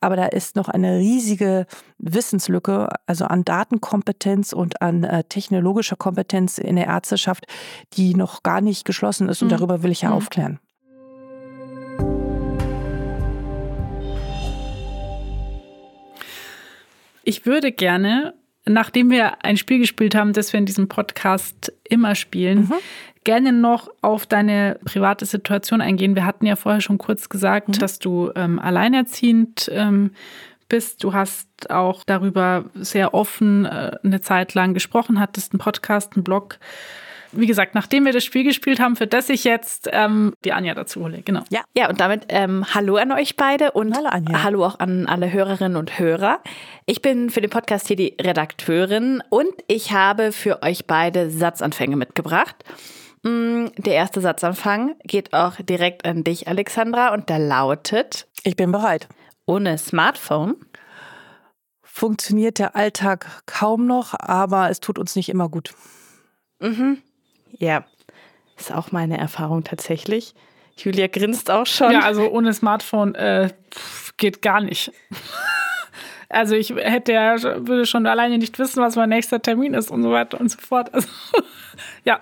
Aber 0.04 0.18
da 0.18 0.26
ist 0.26 0.58
noch 0.58 0.68
eine 0.68 0.98
riesige 0.98 1.66
Wissenslücke, 1.98 2.90
also 3.06 3.24
an 3.24 3.46
Datenkompetenz 3.46 4.52
und 4.52 4.82
an 4.82 5.06
äh, 5.06 5.24
technologischer 5.24 5.96
Kompetenz 5.96 6.58
in 6.58 6.76
der 6.76 6.88
Ärzteschaft, 6.88 7.46
die 7.94 8.14
noch 8.14 8.44
gar 8.44 8.60
nicht 8.60 8.84
geschlossen 8.84 9.30
ist. 9.30 9.42
Und 9.42 9.48
mhm. 9.48 9.56
darüber 9.56 9.82
will 9.82 9.92
ich 9.92 10.02
ja 10.02 10.10
mhm. 10.10 10.16
aufklären. 10.16 10.60
Ich 17.24 17.46
würde 17.46 17.72
gerne, 17.72 18.34
nachdem 18.66 19.10
wir 19.10 19.44
ein 19.44 19.58
Spiel 19.58 19.80
gespielt 19.80 20.16
haben, 20.16 20.34
das 20.34 20.54
wir 20.54 20.60
in 20.60 20.66
diesem 20.66 20.88
Podcast 20.88 21.74
immer 21.84 22.16
spielen, 22.16 22.62
mhm. 22.62 22.74
gerne 23.24 23.52
noch 23.52 23.90
auf 24.02 24.26
deine 24.26 24.80
private 24.86 25.26
Situation 25.26 25.82
eingehen. 25.82 26.16
Wir 26.16 26.26
hatten 26.26 26.46
ja 26.46 26.56
vorher 26.56 26.82
schon 26.82 26.98
kurz 26.98 27.30
gesagt, 27.30 27.70
mhm. 27.70 27.74
dass 27.74 28.00
du 28.00 28.32
ähm, 28.36 28.60
alleinerziehend 28.60 29.70
ähm, 29.74 30.12
bist. 30.70 31.04
Du 31.04 31.14
hast 31.14 31.70
auch 31.70 32.04
darüber 32.04 32.66
sehr 32.74 33.14
offen 33.14 33.66
äh, 33.66 33.98
eine 34.04 34.22
Zeit 34.22 34.54
lang 34.54 34.74
gesprochen, 34.74 35.20
hattest 35.20 35.54
einen 35.54 35.60
Podcast, 35.60 36.16
einen 36.16 36.24
Blog 36.24 36.58
wie 37.36 37.48
gesagt, 37.48 37.76
nachdem 37.76 38.06
wir 38.06 38.14
das 38.14 38.24
Spiel 38.24 38.44
gespielt 38.44 38.80
haben, 38.80 38.96
für 38.96 39.08
das 39.08 39.30
ich 39.30 39.44
jetzt 39.44 39.90
ähm, 39.92 40.34
die 40.44 40.54
Anja 40.54 40.74
dazu 40.74 41.02
hole. 41.02 41.22
Genau. 41.22 41.42
Ja, 41.50 41.62
ja 41.76 41.90
und 41.90 42.00
damit 42.00 42.26
ähm, 42.30 42.66
hallo 42.74 42.96
an 42.98 43.12
euch 43.12 43.36
beide 43.36 43.72
und 43.72 43.96
hallo, 43.96 44.08
Anja. 44.10 44.44
hallo 44.44 44.66
auch 44.66 44.80
an 44.80 45.08
alle 45.08 45.32
Hörerinnen 45.32 45.76
und 45.76 46.00
Hörer. 46.00 46.40
Ich 46.86 47.02
bin 47.02 47.30
für 47.30 47.42
den 47.42 47.50
Podcast 47.50 47.88
hier 47.88 47.96
die 47.96 48.16
Redakteurin 48.22 49.22
und 49.30 49.54
ich 49.68 49.92
habe 49.92 50.32
für 50.32 50.62
euch 50.64 50.86
beide 50.86 51.30
Satzanfänge 51.30 51.96
mitgebracht. 51.96 52.56
Mm, 53.24 53.68
der 53.78 53.94
erste 53.94 54.22
Satzanfang 54.22 54.96
geht 55.04 55.34
auch 55.34 55.56
direkt 55.58 56.06
an 56.06 56.24
dich, 56.24 56.48
Alexandra, 56.48 57.14
und 57.14 57.30
der 57.30 57.40
lautet: 57.40 58.28
Ich 58.44 58.56
bin 58.56 58.72
bereit. 58.72 59.08
Ohne 59.46 59.78
Smartphone 59.78 60.56
funktioniert 61.82 62.60
der 62.60 62.76
Alltag 62.76 63.44
kaum 63.46 63.86
noch, 63.86 64.14
aber 64.18 64.70
es 64.70 64.80
tut 64.80 64.98
uns 64.98 65.16
nicht 65.16 65.30
immer 65.30 65.48
gut. 65.50 65.74
Mhm. 66.60 67.02
Ja, 67.58 67.86
ist 68.58 68.72
auch 68.72 68.92
meine 68.92 69.18
Erfahrung 69.18 69.64
tatsächlich. 69.64 70.34
Julia 70.78 71.08
grinst 71.08 71.52
auch 71.52 71.66
schon. 71.66 71.92
Ja, 71.92 72.02
also 72.02 72.30
ohne 72.30 72.54
Smartphone 72.54 73.16
äh, 73.16 73.50
geht 74.18 74.42
gar 74.42 74.62
nicht. 74.62 74.92
Also 76.30 76.56
ich 76.56 76.72
hätte 76.72 77.14
ja, 77.14 77.40
würde 77.44 77.86
schon 77.86 78.08
alleine 78.08 78.40
nicht 78.40 78.58
wissen, 78.58 78.82
was 78.82 78.96
mein 78.96 79.10
nächster 79.10 79.40
Termin 79.40 79.76
ist 79.76 79.92
und 79.92 80.02
so 80.02 80.10
weiter 80.10 80.42
und 80.42 80.50
so 80.50 80.58
fort. 80.60 80.92
Also, 80.92 81.08
ja. 82.06 82.22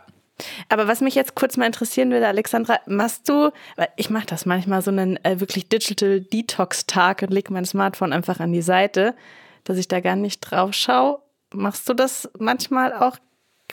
Aber 0.67 0.89
was 0.89 0.99
mich 0.99 1.15
jetzt 1.15 1.33
kurz 1.33 1.55
mal 1.55 1.65
interessieren 1.65 2.11
würde, 2.11 2.27
Alexandra, 2.27 2.79
machst 2.87 3.29
du, 3.29 3.51
weil 3.77 3.87
ich 3.95 4.09
mache 4.09 4.25
das 4.25 4.45
manchmal 4.45 4.81
so 4.81 4.91
einen 4.91 5.15
äh, 5.23 5.39
wirklich 5.39 5.69
Digital 5.69 6.19
Detox 6.19 6.87
Tag 6.87 7.21
und 7.21 7.31
lege 7.31 7.53
mein 7.53 7.63
Smartphone 7.63 8.11
einfach 8.11 8.41
an 8.41 8.51
die 8.51 8.61
Seite, 8.61 9.15
dass 9.63 9.77
ich 9.77 9.87
da 9.87 10.01
gar 10.01 10.17
nicht 10.17 10.41
drauf 10.41 10.73
schaue. 10.73 11.19
Machst 11.53 11.87
du 11.87 11.93
das 11.93 12.29
manchmal 12.37 12.93
auch? 12.93 13.15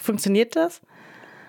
Funktioniert 0.00 0.54
das? 0.54 0.82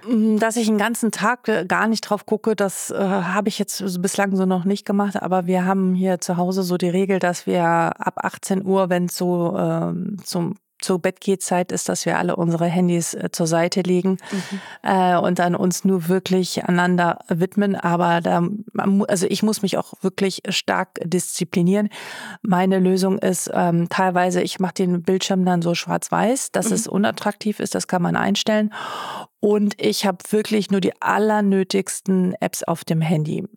Mm, 0.08 0.38
dass 0.38 0.56
ich 0.58 0.68
einen 0.68 0.78
ganzen 0.78 1.12
Tag 1.12 1.48
äh, 1.48 1.66
gar 1.66 1.88
nicht 1.88 2.02
drauf 2.02 2.26
gucke, 2.26 2.56
das 2.56 2.92
äh, 2.92 2.98
habe 2.98 3.50
ich 3.50 3.60
jetzt 3.60 4.02
bislang 4.02 4.36
so 4.36 4.46
noch 4.46 4.66
nicht 4.66 4.86
gemacht. 4.86 5.22
Aber 5.22 5.46
wir 5.46 5.66
haben 5.66 5.94
hier 5.94 6.20
zu 6.20 6.38
Hause 6.38 6.64
so 6.64 6.78
die 6.78 6.90
Regel, 6.90 7.20
dass 7.20 7.46
wir 7.46 7.64
ab 7.64 8.14
18 8.18 8.66
Uhr, 8.66 8.90
wenn 8.90 9.06
es 9.06 9.18
so 9.18 9.58
äh, 9.58 9.94
zum 10.24 10.56
zur 10.80 11.00
Bettgehzeit 11.00 11.72
ist, 11.72 11.90
dass 11.90 12.06
wir 12.06 12.18
alle 12.18 12.36
unsere 12.36 12.66
Handys 12.66 13.14
äh, 13.14 13.30
zur 13.32 13.48
Seite 13.48 13.82
legen 13.82 14.18
mhm. 14.32 14.60
äh, 14.84 15.18
und 15.18 15.40
dann 15.40 15.56
uns 15.56 15.84
nur 15.84 16.08
wirklich 16.08 16.64
einander 16.66 17.20
widmen. 17.28 17.76
Aber 17.76 18.22
da, 18.22 18.42
also 19.08 19.28
ich 19.30 19.44
muss 19.44 19.62
mich 19.62 19.78
auch 19.78 19.94
wirklich 20.02 20.42
stark 20.50 21.00
disziplinieren. 21.04 21.90
Meine 22.42 22.80
Lösung 22.80 23.20
ist 23.20 23.50
ähm, 23.54 23.90
teilweise, 23.90 24.42
ich 24.42 24.60
mache 24.60 24.76
den 24.76 25.04
Bildschirm 25.04 25.46
dann 25.46 25.62
so 25.62 25.76
schwarz-weiß, 25.76 26.52
dass 26.52 26.70
mhm. 26.70 26.76
es 26.76 26.88
unattraktiv 26.88 27.60
ist, 27.60 27.76
das 27.76 27.88
kann 27.88 28.02
man 28.02 28.16
einstellen. 28.16 28.74
Und 29.42 29.82
ich 29.82 30.06
habe 30.06 30.18
wirklich 30.30 30.70
nur 30.72 30.82
die 30.82 31.02
allernötigsten 31.02 32.36
Apps 32.40 32.64
auf 32.64 32.84
dem 32.84 33.02
Handy. 33.02 33.42
Mhm. 33.42 33.50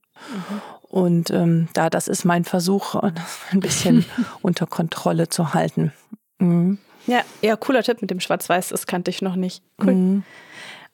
Und 0.93 1.31
ähm, 1.31 1.69
da, 1.73 1.89
das 1.89 2.07
ist 2.07 2.25
mein 2.25 2.45
Versuch, 2.45 2.95
ein 3.51 3.61
bisschen 3.61 4.05
unter 4.43 4.67
Kontrolle 4.67 5.29
zu 5.29 5.55
halten. 5.55 5.93
Mhm. 6.39 6.79
Ja, 7.07 7.23
ja, 7.41 7.57
cooler 7.57 7.83
Tipp 7.83 8.01
mit 8.01 8.11
dem 8.11 8.21
Schwarz-Weiß, 8.21 8.69
das 8.69 8.87
kannte 8.87 9.11
ich 9.11 9.23
noch 9.23 9.37
nicht. 9.37 9.63
Cool. 9.83 9.95
Mhm. 9.95 10.25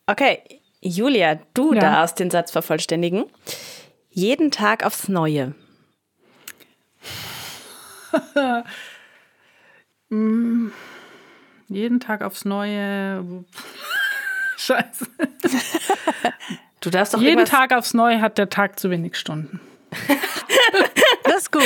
Okay, 0.06 0.42
Julia, 0.80 1.38
du 1.54 1.74
ja. 1.74 1.80
darfst 1.80 2.18
den 2.18 2.30
Satz 2.30 2.50
vervollständigen. 2.50 3.24
Jeden 4.10 4.50
Tag 4.50 4.84
aufs 4.84 5.08
Neue. 5.08 5.54
mm, 10.08 10.68
jeden 11.68 12.00
Tag 12.00 12.22
aufs 12.22 12.44
Neue. 12.44 13.44
Scheiße. 14.56 15.06
Du 16.80 16.90
darfst 16.90 17.12
doch 17.12 17.20
Jeden 17.20 17.44
Tag 17.44 17.72
aufs 17.72 17.92
Neue 17.92 18.20
hat 18.20 18.38
der 18.38 18.50
Tag 18.50 18.78
zu 18.78 18.88
wenig 18.88 19.16
Stunden. 19.16 19.60
das 21.24 21.36
ist 21.38 21.50
gut. 21.50 21.64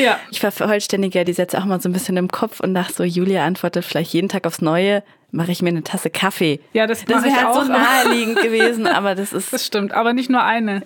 Ja. 0.00 0.18
Ich 0.30 0.40
vervollständige 0.40 1.18
ja 1.18 1.24
die 1.24 1.32
Sätze 1.32 1.58
auch 1.58 1.64
mal 1.64 1.80
so 1.80 1.88
ein 1.88 1.92
bisschen 1.92 2.16
im 2.16 2.28
Kopf 2.28 2.60
und 2.60 2.74
dachte 2.74 2.94
so, 2.94 3.04
Julia 3.04 3.44
antwortet 3.44 3.84
vielleicht 3.84 4.12
jeden 4.12 4.28
Tag 4.28 4.46
aufs 4.46 4.62
Neue, 4.62 5.02
mache 5.30 5.52
ich 5.52 5.62
mir 5.62 5.68
eine 5.68 5.82
Tasse 5.82 6.10
Kaffee. 6.10 6.60
Ja, 6.72 6.86
das, 6.86 7.04
das 7.04 7.22
wäre 7.22 7.36
halt 7.36 7.54
so 7.54 7.64
naheliegend 7.72 8.40
gewesen, 8.42 8.86
aber 8.86 9.14
das 9.14 9.32
ist. 9.32 9.52
Das 9.52 9.66
stimmt, 9.66 9.92
aber 9.92 10.12
nicht 10.12 10.30
nur 10.30 10.42
eine. 10.42 10.82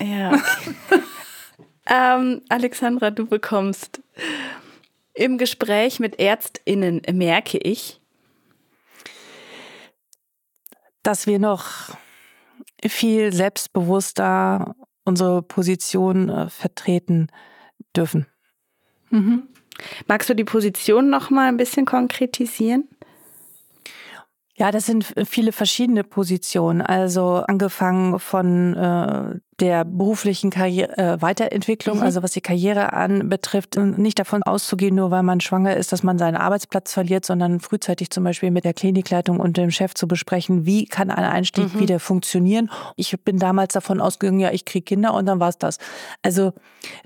Ja. 0.00 0.32
Okay. 0.32 1.00
ähm, 1.90 2.42
Alexandra, 2.48 3.10
du 3.10 3.26
bekommst 3.26 4.00
im 5.14 5.38
Gespräch 5.38 6.00
mit 6.00 6.18
ÄrztInnen 6.18 7.02
merke 7.12 7.58
ich, 7.58 8.00
dass 11.04 11.26
wir 11.26 11.38
noch 11.38 11.90
viel 12.84 13.32
selbstbewusster 13.32 14.74
unsere 15.04 15.42
Position 15.42 16.28
äh, 16.28 16.48
vertreten 16.48 17.28
dürfen. 17.96 18.26
Mhm. 19.10 19.44
Magst 20.06 20.28
du 20.28 20.34
die 20.34 20.44
Position 20.44 21.10
noch 21.10 21.30
mal 21.30 21.48
ein 21.48 21.56
bisschen 21.56 21.84
konkretisieren? 21.84 22.88
Ja, 24.56 24.70
das 24.70 24.86
sind 24.86 25.12
viele 25.26 25.50
verschiedene 25.50 26.04
Positionen. 26.04 26.80
Also 26.80 27.42
angefangen 27.46 28.20
von 28.20 28.74
äh, 28.74 29.40
der 29.60 29.84
beruflichen 29.84 30.50
Karriere, 30.50 30.96
äh, 30.98 31.22
Weiterentwicklung, 31.22 31.98
mhm. 31.98 32.02
also 32.02 32.22
was 32.22 32.32
die 32.32 32.40
Karriere 32.40 32.92
anbetrifft, 32.92 33.76
nicht 33.76 34.18
davon 34.18 34.42
auszugehen, 34.42 34.94
nur 34.94 35.10
weil 35.10 35.22
man 35.22 35.40
schwanger 35.40 35.76
ist, 35.76 35.92
dass 35.92 36.02
man 36.02 36.18
seinen 36.18 36.36
Arbeitsplatz 36.36 36.92
verliert, 36.92 37.24
sondern 37.24 37.60
frühzeitig 37.60 38.10
zum 38.10 38.24
Beispiel 38.24 38.50
mit 38.50 38.64
der 38.64 38.74
Klinikleitung 38.74 39.40
und 39.40 39.56
dem 39.56 39.70
Chef 39.70 39.94
zu 39.94 40.08
besprechen, 40.08 40.66
wie 40.66 40.86
kann 40.86 41.10
ein 41.10 41.24
Einstieg 41.24 41.74
mhm. 41.74 41.78
wieder 41.78 42.00
funktionieren. 42.00 42.70
Ich 42.96 43.14
bin 43.22 43.38
damals 43.38 43.74
davon 43.74 44.00
ausgegangen, 44.00 44.40
ja, 44.40 44.50
ich 44.50 44.64
kriege 44.64 44.84
Kinder 44.84 45.14
und 45.14 45.26
dann 45.26 45.40
war's 45.40 45.58
das. 45.58 45.78
Also 46.22 46.52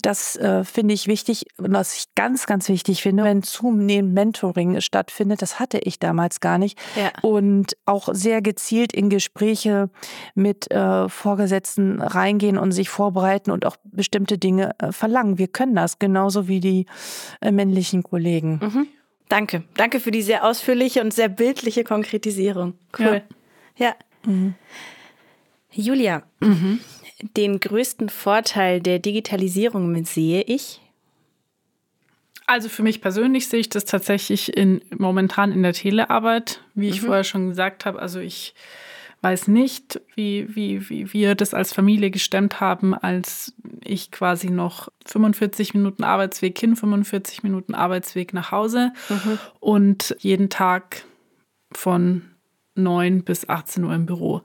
das 0.03 0.37
äh, 0.37 0.65
finde 0.65 0.95
ich 0.95 1.07
wichtig, 1.07 1.47
was 1.57 1.97
ich 1.97 2.15
ganz, 2.15 2.47
ganz 2.47 2.69
wichtig 2.69 3.03
finde, 3.03 3.25
wenn 3.25 3.43
zunehmend 3.43 4.15
Mentoring 4.15 4.81
stattfindet, 4.81 5.43
das 5.43 5.61
hatte 5.61 5.79
ich 5.79 5.99
damals 5.99 6.41
gar 6.41 6.59
nicht. 6.59 6.79
Ja. 6.97 7.11
Und 7.23 7.77
auch 7.85 8.09
sehr 8.13 8.43
gezielt 8.43 8.93
in 8.93 9.11
Gespräche 9.11 9.91
mit 10.35 10.71
äh, 10.71 11.09
Vorgesetzten 11.09 12.01
rein 12.01 12.38
reingehen 12.39 12.59
und 12.59 12.73
sich 12.73 12.89
vorbereiten 12.89 13.51
und 13.51 13.67
auch 13.67 13.77
bestimmte 13.85 14.39
Dinge 14.39 14.75
äh, 14.79 14.93
verlangen. 14.93 15.39
Wir 15.39 15.49
können 15.49 15.75
das 15.75 15.99
genauso 15.99 16.49
wie 16.49 16.61
die 16.61 16.87
äh, 17.41 17.51
männlichen 17.51 18.03
Kollegen. 18.03 18.61
Mhm. 18.63 18.87
Danke. 19.29 19.65
Danke 19.75 20.01
für 20.01 20.11
die 20.11 20.23
sehr 20.23 20.45
ausführliche 20.45 21.03
und 21.03 21.13
sehr 21.13 21.29
bildliche 21.29 21.85
Konkretisierung. 21.85 22.75
Cool. 22.99 23.23
Ja. 23.77 23.87
ja. 23.87 23.95
Mhm. 24.25 24.55
Julia, 25.71 26.23
mhm. 26.41 26.81
den 27.37 27.61
größten 27.61 28.09
Vorteil 28.09 28.81
der 28.81 28.99
Digitalisierung 28.99 30.05
sehe 30.05 30.43
ich. 30.43 30.81
Also 32.47 32.71
für 32.71 32.83
mich 32.83 33.03
persönlich 33.03 33.49
sehe 33.49 33.61
ich 33.61 33.69
das 33.69 33.85
tatsächlich 33.85 34.57
in, 34.57 34.81
momentan 34.97 35.53
in 35.53 35.63
der 35.63 35.75
Telearbeit, 35.75 36.63
wie 36.75 36.89
ich 36.89 37.03
mhm. 37.03 37.07
vorher 37.07 37.25
schon 37.25 37.51
gesagt 37.51 37.85
habe. 37.85 37.99
Also 38.01 38.19
ich 38.19 38.55
weiß 39.21 39.49
nicht, 39.49 40.01
wie, 40.15 40.55
wie, 40.55 40.89
wie 40.91 41.13
wir 41.13 41.35
das 41.35 41.55
als 41.55 41.73
Familie 41.73 42.11
gestemmt 42.11 42.61
haben, 42.61 42.95
als 42.95 43.53
ich 43.85 44.11
quasi 44.11 44.51
noch 44.51 44.89
45 45.07 45.75
Minuten 45.75 46.05
Arbeitsweg 46.05 46.59
hin, 46.59 46.77
45 46.77 47.43
Minuten 47.43 47.75
Arbeitsweg 47.75 48.33
nach 48.33 48.53
Hause 48.53 48.93
mhm. 49.09 49.39
und 49.61 50.17
jeden 50.21 50.51
Tag 50.51 51.05
von 51.73 52.23
9 52.77 53.25
bis 53.25 53.49
18 53.49 53.85
Uhr 53.85 53.95
im 53.95 54.07
Büro. 54.07 54.43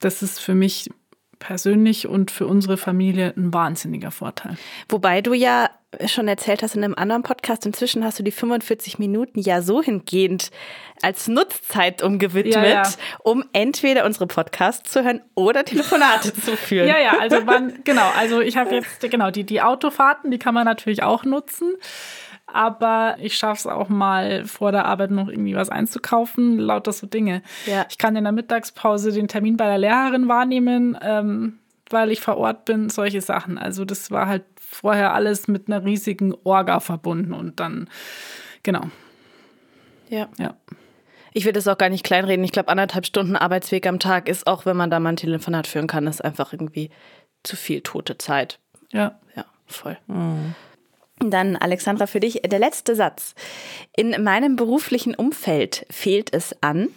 Das 0.00 0.22
ist 0.22 0.40
für 0.40 0.54
mich 0.54 0.90
persönlich 1.38 2.08
und 2.08 2.30
für 2.30 2.46
unsere 2.46 2.78
Familie 2.78 3.34
ein 3.36 3.52
wahnsinniger 3.52 4.10
Vorteil. 4.10 4.56
Wobei 4.88 5.20
du 5.20 5.34
ja 5.34 5.70
schon 6.06 6.28
erzählt 6.28 6.62
hast 6.62 6.76
in 6.76 6.84
einem 6.84 6.94
anderen 6.94 7.22
Podcast, 7.22 7.66
inzwischen 7.66 8.04
hast 8.04 8.18
du 8.18 8.22
die 8.22 8.30
45 8.30 8.98
Minuten 8.98 9.40
ja 9.40 9.62
so 9.62 9.82
hingehend 9.82 10.50
als 11.02 11.28
Nutzzeit 11.28 12.02
umgewidmet, 12.02 12.54
ja, 12.54 12.64
ja. 12.64 12.82
um 13.22 13.44
entweder 13.52 14.04
unsere 14.04 14.26
Podcasts 14.26 14.90
zu 14.90 15.04
hören 15.04 15.20
oder 15.34 15.64
Telefonate 15.64 16.32
zu 16.32 16.56
führen. 16.56 16.88
Ja, 16.88 16.98
ja, 16.98 17.18
also 17.18 17.40
man, 17.44 17.80
genau, 17.84 18.08
also 18.16 18.40
ich 18.40 18.56
habe 18.56 18.74
jetzt, 18.74 19.00
genau, 19.10 19.30
die, 19.30 19.44
die 19.44 19.60
Autofahrten, 19.60 20.30
die 20.30 20.38
kann 20.38 20.54
man 20.54 20.64
natürlich 20.64 21.02
auch 21.02 21.24
nutzen. 21.24 21.74
Aber 22.48 23.16
ich 23.20 23.36
schaffe 23.36 23.58
es 23.58 23.66
auch 23.66 23.88
mal 23.88 24.44
vor 24.44 24.70
der 24.70 24.84
Arbeit 24.84 25.10
noch 25.10 25.28
irgendwie 25.28 25.56
was 25.56 25.68
einzukaufen, 25.68 26.58
lauter 26.58 26.92
so 26.92 27.06
Dinge. 27.06 27.42
Ja. 27.66 27.86
Ich 27.90 27.98
kann 27.98 28.14
in 28.14 28.22
der 28.22 28.32
Mittagspause 28.32 29.12
den 29.12 29.26
Termin 29.26 29.56
bei 29.56 29.66
der 29.66 29.78
Lehrerin 29.78 30.28
wahrnehmen, 30.28 30.96
ähm, 31.02 31.58
weil 31.90 32.10
ich 32.10 32.20
vor 32.20 32.36
Ort 32.36 32.64
bin, 32.64 32.90
solche 32.90 33.20
Sachen. 33.20 33.58
Also 33.58 33.84
das 33.84 34.10
war 34.10 34.26
halt 34.26 34.44
vorher 34.60 35.14
alles 35.14 35.48
mit 35.48 35.68
einer 35.68 35.84
riesigen 35.84 36.34
Orga 36.44 36.80
verbunden 36.80 37.32
und 37.32 37.60
dann, 37.60 37.88
genau. 38.62 38.82
Ja. 40.08 40.28
ja. 40.38 40.56
Ich 41.32 41.44
will 41.44 41.52
das 41.52 41.68
auch 41.68 41.78
gar 41.78 41.88
nicht 41.88 42.04
kleinreden. 42.04 42.44
Ich 42.44 42.52
glaube, 42.52 42.68
anderthalb 42.68 43.06
Stunden 43.06 43.36
Arbeitsweg 43.36 43.86
am 43.86 43.98
Tag 43.98 44.28
ist 44.28 44.46
auch, 44.46 44.64
wenn 44.66 44.76
man 44.76 44.90
da 44.90 45.00
mal 45.00 45.10
ein 45.10 45.16
Telefonat 45.16 45.66
führen 45.66 45.86
kann, 45.86 46.06
ist 46.06 46.24
einfach 46.24 46.52
irgendwie 46.52 46.90
zu 47.42 47.56
viel 47.56 47.82
tote 47.82 48.18
Zeit. 48.18 48.58
Ja. 48.90 49.18
Ja, 49.34 49.44
voll. 49.66 49.98
Mhm. 50.06 50.54
Dann, 51.18 51.56
Alexandra, 51.56 52.06
für 52.06 52.20
dich 52.20 52.42
der 52.44 52.58
letzte 52.58 52.94
Satz. 52.94 53.34
In 53.96 54.22
meinem 54.22 54.56
beruflichen 54.56 55.14
Umfeld 55.14 55.86
fehlt 55.90 56.32
es 56.32 56.62
an 56.62 56.88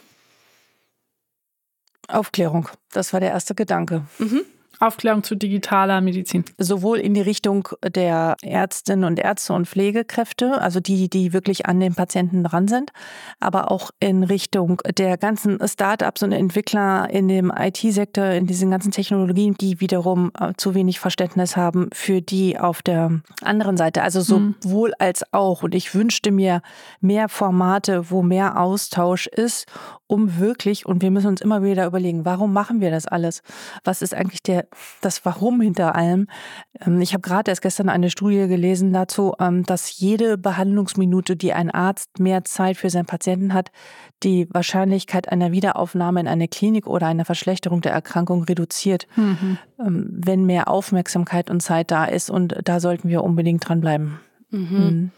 Aufklärung. 2.08 2.68
Das 2.92 3.14
war 3.14 3.20
der 3.20 3.30
erste 3.30 3.56
Gedanke. 3.56 4.04
Mhm. 4.18 4.42
Aufklärung 4.80 5.24
zu 5.24 5.36
digitaler 5.36 6.02
Medizin. 6.02 6.46
Sowohl 6.58 7.00
in 7.00 7.14
die 7.14 7.22
Richtung 7.22 7.68
der 7.84 8.36
Ärztinnen 8.42 9.04
und 9.04 9.20
Ärzte 9.20 9.54
und 9.54 9.68
Pflegekräfte, 9.68 10.62
also 10.62 10.80
die, 10.80 11.10
die 11.10 11.34
wirklich 11.34 11.66
an 11.66 11.80
den 11.80 11.96
Patienten 11.96 12.44
dran 12.44 12.68
sind, 12.68 12.92
aber 13.40 13.72
auch 13.72 13.92
in 14.00 14.24
Richtung 14.24 14.82
der 14.98 15.18
ganzen 15.18 15.60
Startups 15.68 16.24
und 16.24 16.32
Entwickler 16.32 17.10
in 17.10 17.28
dem 17.28 17.52
IT-Sektor, 17.56 18.26
in 18.26 18.48
diesen 18.48 18.72
ganzen 18.72 18.92
Technologien, 18.92 19.56
die 19.60 19.82
wiederum 19.82 20.32
äh, 20.40 20.54
zu 20.58 20.76
wenig 20.76 21.00
Verständnis 21.00 21.58
haben 21.58 21.90
für 21.94 22.22
die 22.22 22.58
auf 22.58 22.82
der 22.82 23.22
anderen 23.42 23.78
Seite. 23.78 24.02
Also 24.02 24.22
sowohl 24.22 24.94
als 25.00 25.24
auch. 25.34 25.64
Und 25.64 25.76
ich 25.76 25.94
wünschte 25.94 26.32
mir 26.32 26.62
mehr 27.02 27.30
Formate, 27.30 28.10
wo 28.12 28.22
mehr 28.22 28.60
Austausch 28.60 29.28
ist, 29.28 29.66
um 30.10 30.40
wirklich, 30.40 30.88
und 30.88 31.04
wir 31.04 31.12
müssen 31.12 31.28
uns 31.28 31.40
immer 31.40 31.64
wieder 31.64 31.86
überlegen, 31.86 32.26
warum 32.26 32.52
machen 32.52 32.82
wir 32.82 32.90
das 32.90 33.06
alles? 33.06 33.44
Was 33.84 34.02
ist 34.02 34.16
eigentlich 34.16 34.42
der 34.42 34.68
das 35.02 35.24
Warum 35.26 35.62
hinter 35.62 35.96
allem. 35.96 36.28
Ähm, 36.86 37.02
ich 37.02 37.14
habe 37.14 37.22
gerade 37.22 37.52
erst 37.52 37.62
gestern 37.62 37.90
eine 37.90 38.10
Studie 38.10 38.48
gelesen 38.48 38.92
dazu, 38.94 39.34
ähm, 39.40 39.64
dass 39.64 40.00
jede 40.00 40.38
Behandlungsminute, 40.38 41.36
die 41.36 41.54
ein 41.54 41.70
Arzt 41.70 42.20
mehr 42.20 42.44
Zeit 42.44 42.78
für 42.78 42.90
seinen 42.90 43.06
Patienten 43.06 43.54
hat, 43.54 43.72
die 44.24 44.48
Wahrscheinlichkeit 44.52 45.32
einer 45.32 45.52
Wiederaufnahme 45.52 46.20
in 46.20 46.28
eine 46.28 46.48
Klinik 46.48 46.88
oder 46.88 47.08
einer 47.08 47.26
Verschlechterung 47.26 47.82
der 47.82 47.92
Erkrankung 47.92 48.44
reduziert, 48.44 49.08
mhm. 49.16 49.58
Ähm, 49.80 50.10
wenn 50.12 50.46
mehr 50.46 50.68
Aufmerksamkeit 50.68 51.50
und 51.50 51.62
Zeit 51.62 51.92
da 51.92 52.06
ist. 52.06 52.30
Und 52.30 52.56
da 52.64 52.80
sollten 52.80 53.10
wir 53.10 53.24
unbedingt 53.24 53.68
dranbleiben. 53.68 54.20
Mhm. 54.50 54.60
Mhm. 54.60 55.12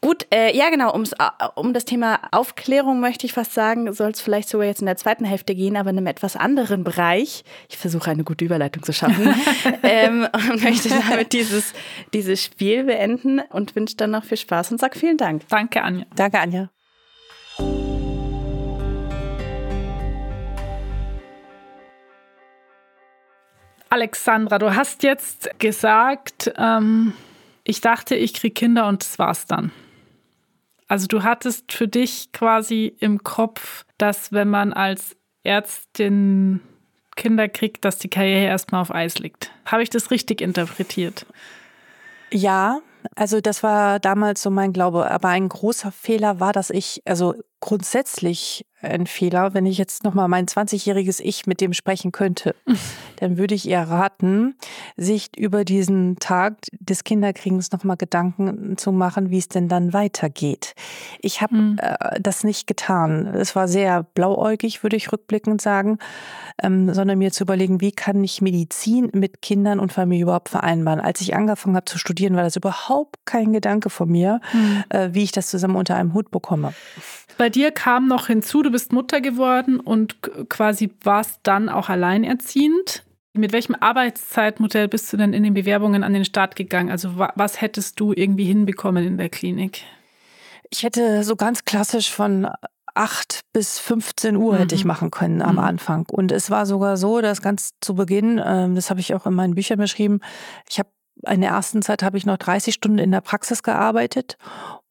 Gut, 0.00 0.28
äh, 0.32 0.56
ja 0.56 0.70
genau, 0.70 0.92
ums, 0.92 1.10
äh, 1.12 1.16
um 1.56 1.72
das 1.72 1.84
Thema 1.84 2.20
Aufklärung 2.30 3.00
möchte 3.00 3.26
ich 3.26 3.32
fast 3.32 3.52
sagen, 3.52 3.92
soll 3.92 4.12
es 4.12 4.20
vielleicht 4.20 4.48
sogar 4.48 4.68
jetzt 4.68 4.78
in 4.78 4.86
der 4.86 4.96
zweiten 4.96 5.24
Hälfte 5.24 5.56
gehen, 5.56 5.76
aber 5.76 5.90
in 5.90 5.98
einem 5.98 6.06
etwas 6.06 6.36
anderen 6.36 6.84
Bereich. 6.84 7.42
Ich 7.68 7.78
versuche 7.78 8.08
eine 8.08 8.22
gute 8.22 8.44
Überleitung 8.44 8.84
zu 8.84 8.92
schaffen 8.92 9.34
ähm, 9.82 10.28
und 10.32 10.62
möchte 10.62 10.90
damit 10.90 11.32
dieses, 11.32 11.72
dieses 12.14 12.44
Spiel 12.44 12.84
beenden 12.84 13.40
und 13.50 13.74
wünsche 13.74 13.96
dann 13.96 14.12
noch 14.12 14.22
viel 14.22 14.36
Spaß 14.36 14.70
und 14.70 14.78
sage 14.78 14.96
vielen 14.96 15.16
Dank. 15.16 15.42
Danke, 15.48 15.82
Anja. 15.82 16.06
Danke, 16.14 16.38
Anja. 16.38 16.70
Alexandra, 23.90 24.60
du 24.60 24.76
hast 24.76 25.02
jetzt 25.02 25.50
gesagt, 25.58 26.52
ähm, 26.56 27.14
ich 27.64 27.80
dachte, 27.80 28.14
ich 28.14 28.34
kriege 28.34 28.54
Kinder 28.54 28.86
und 28.86 29.02
das 29.02 29.18
war's 29.18 29.46
dann. 29.46 29.72
Also 30.88 31.06
du 31.06 31.22
hattest 31.22 31.72
für 31.72 31.86
dich 31.86 32.32
quasi 32.32 32.96
im 32.98 33.22
Kopf, 33.22 33.84
dass 33.98 34.32
wenn 34.32 34.48
man 34.48 34.72
als 34.72 35.16
Ärztin 35.44 36.60
Kinder 37.14 37.48
kriegt, 37.48 37.84
dass 37.84 37.98
die 37.98 38.08
Karriere 38.08 38.46
erstmal 38.46 38.80
auf 38.80 38.94
Eis 38.94 39.18
liegt. 39.18 39.50
Habe 39.66 39.82
ich 39.82 39.90
das 39.90 40.10
richtig 40.10 40.40
interpretiert? 40.40 41.26
Ja, 42.30 42.80
also 43.16 43.40
das 43.40 43.62
war 43.62 43.98
damals 43.98 44.42
so 44.42 44.50
mein 44.50 44.72
Glaube. 44.72 45.10
Aber 45.10 45.28
ein 45.28 45.48
großer 45.48 45.92
Fehler 45.92 46.40
war, 46.40 46.52
dass 46.52 46.70
ich, 46.70 47.02
also 47.04 47.34
grundsätzlich 47.60 48.66
ein 48.80 49.06
Fehler, 49.06 49.54
wenn 49.54 49.66
ich 49.66 49.78
jetzt 49.78 50.04
nochmal 50.04 50.28
mein 50.28 50.46
20-jähriges 50.46 51.20
Ich 51.20 51.46
mit 51.46 51.60
dem 51.60 51.72
sprechen 51.72 52.12
könnte, 52.12 52.54
dann 53.16 53.36
würde 53.36 53.54
ich 53.54 53.68
ihr 53.68 53.80
raten, 53.80 54.54
sich 54.96 55.36
über 55.36 55.64
diesen 55.64 56.16
Tag 56.18 56.56
des 56.78 57.04
Kinderkriegens 57.04 57.72
nochmal 57.72 57.96
Gedanken 57.96 58.76
zu 58.76 58.92
machen, 58.92 59.30
wie 59.30 59.38
es 59.38 59.48
denn 59.48 59.68
dann 59.68 59.92
weitergeht. 59.92 60.74
Ich 61.20 61.42
habe 61.42 61.54
mhm. 61.54 61.78
äh, 61.80 62.20
das 62.20 62.44
nicht 62.44 62.66
getan. 62.66 63.26
Es 63.26 63.56
war 63.56 63.66
sehr 63.66 64.04
blauäugig, 64.14 64.82
würde 64.82 64.96
ich 64.96 65.12
rückblickend 65.12 65.60
sagen, 65.60 65.98
ähm, 66.62 66.94
sondern 66.94 67.18
mir 67.18 67.32
zu 67.32 67.44
überlegen, 67.44 67.80
wie 67.80 67.92
kann 67.92 68.22
ich 68.22 68.40
Medizin 68.42 69.10
mit 69.12 69.42
Kindern 69.42 69.80
und 69.80 69.92
Familie 69.92 70.24
überhaupt 70.24 70.48
vereinbaren. 70.48 71.00
Als 71.00 71.20
ich 71.20 71.34
angefangen 71.34 71.76
habe 71.76 71.86
zu 71.86 71.98
studieren, 71.98 72.36
war 72.36 72.44
das 72.44 72.56
überhaupt 72.56 73.16
kein 73.24 73.52
Gedanke 73.52 73.90
von 73.90 74.08
mir, 74.08 74.40
mhm. 74.52 74.84
äh, 74.90 75.08
wie 75.12 75.24
ich 75.24 75.32
das 75.32 75.48
zusammen 75.48 75.76
unter 75.76 75.96
einem 75.96 76.14
Hut 76.14 76.30
bekomme. 76.30 76.72
Bei 77.38 77.50
dir 77.50 77.70
kam 77.70 78.08
noch 78.08 78.26
hinzu, 78.26 78.64
du 78.68 78.72
bist 78.72 78.92
Mutter 78.92 79.20
geworden 79.20 79.80
und 79.80 80.16
quasi 80.50 80.90
warst 81.02 81.40
dann 81.42 81.68
auch 81.68 81.88
alleinerziehend. 81.88 83.04
Mit 83.32 83.52
welchem 83.52 83.74
Arbeitszeitmodell 83.74 84.88
bist 84.88 85.12
du 85.12 85.16
denn 85.16 85.32
in 85.32 85.42
den 85.42 85.54
Bewerbungen 85.54 86.04
an 86.04 86.12
den 86.12 86.24
Start 86.24 86.54
gegangen? 86.54 86.90
Also 86.90 87.16
was 87.16 87.60
hättest 87.60 87.98
du 87.98 88.12
irgendwie 88.12 88.44
hinbekommen 88.44 89.06
in 89.06 89.16
der 89.16 89.30
Klinik? 89.30 89.84
Ich 90.70 90.82
hätte 90.82 91.24
so 91.24 91.34
ganz 91.34 91.64
klassisch 91.64 92.12
von 92.12 92.48
8 92.94 93.40
bis 93.52 93.78
15 93.78 94.36
Uhr 94.36 94.54
mhm. 94.54 94.58
hätte 94.58 94.74
ich 94.74 94.84
mhm. 94.84 94.88
machen 94.88 95.10
können 95.10 95.40
am 95.40 95.54
mhm. 95.54 95.60
Anfang. 95.60 96.06
Und 96.10 96.30
es 96.30 96.50
war 96.50 96.66
sogar 96.66 96.98
so, 96.98 97.22
dass 97.22 97.40
ganz 97.40 97.70
zu 97.80 97.94
Beginn, 97.94 98.40
ähm, 98.44 98.74
das 98.74 98.90
habe 98.90 99.00
ich 99.00 99.14
auch 99.14 99.24
in 99.24 99.34
meinen 99.34 99.54
Büchern 99.54 99.78
beschrieben, 99.78 100.20
ich 100.68 100.78
habe 100.78 100.90
in 101.26 101.40
der 101.40 101.50
ersten 101.50 101.82
Zeit 101.82 102.02
habe 102.02 102.18
ich 102.18 102.26
noch 102.26 102.36
30 102.36 102.74
Stunden 102.74 102.98
in 102.98 103.10
der 103.10 103.20
Praxis 103.20 103.62
gearbeitet 103.62 104.36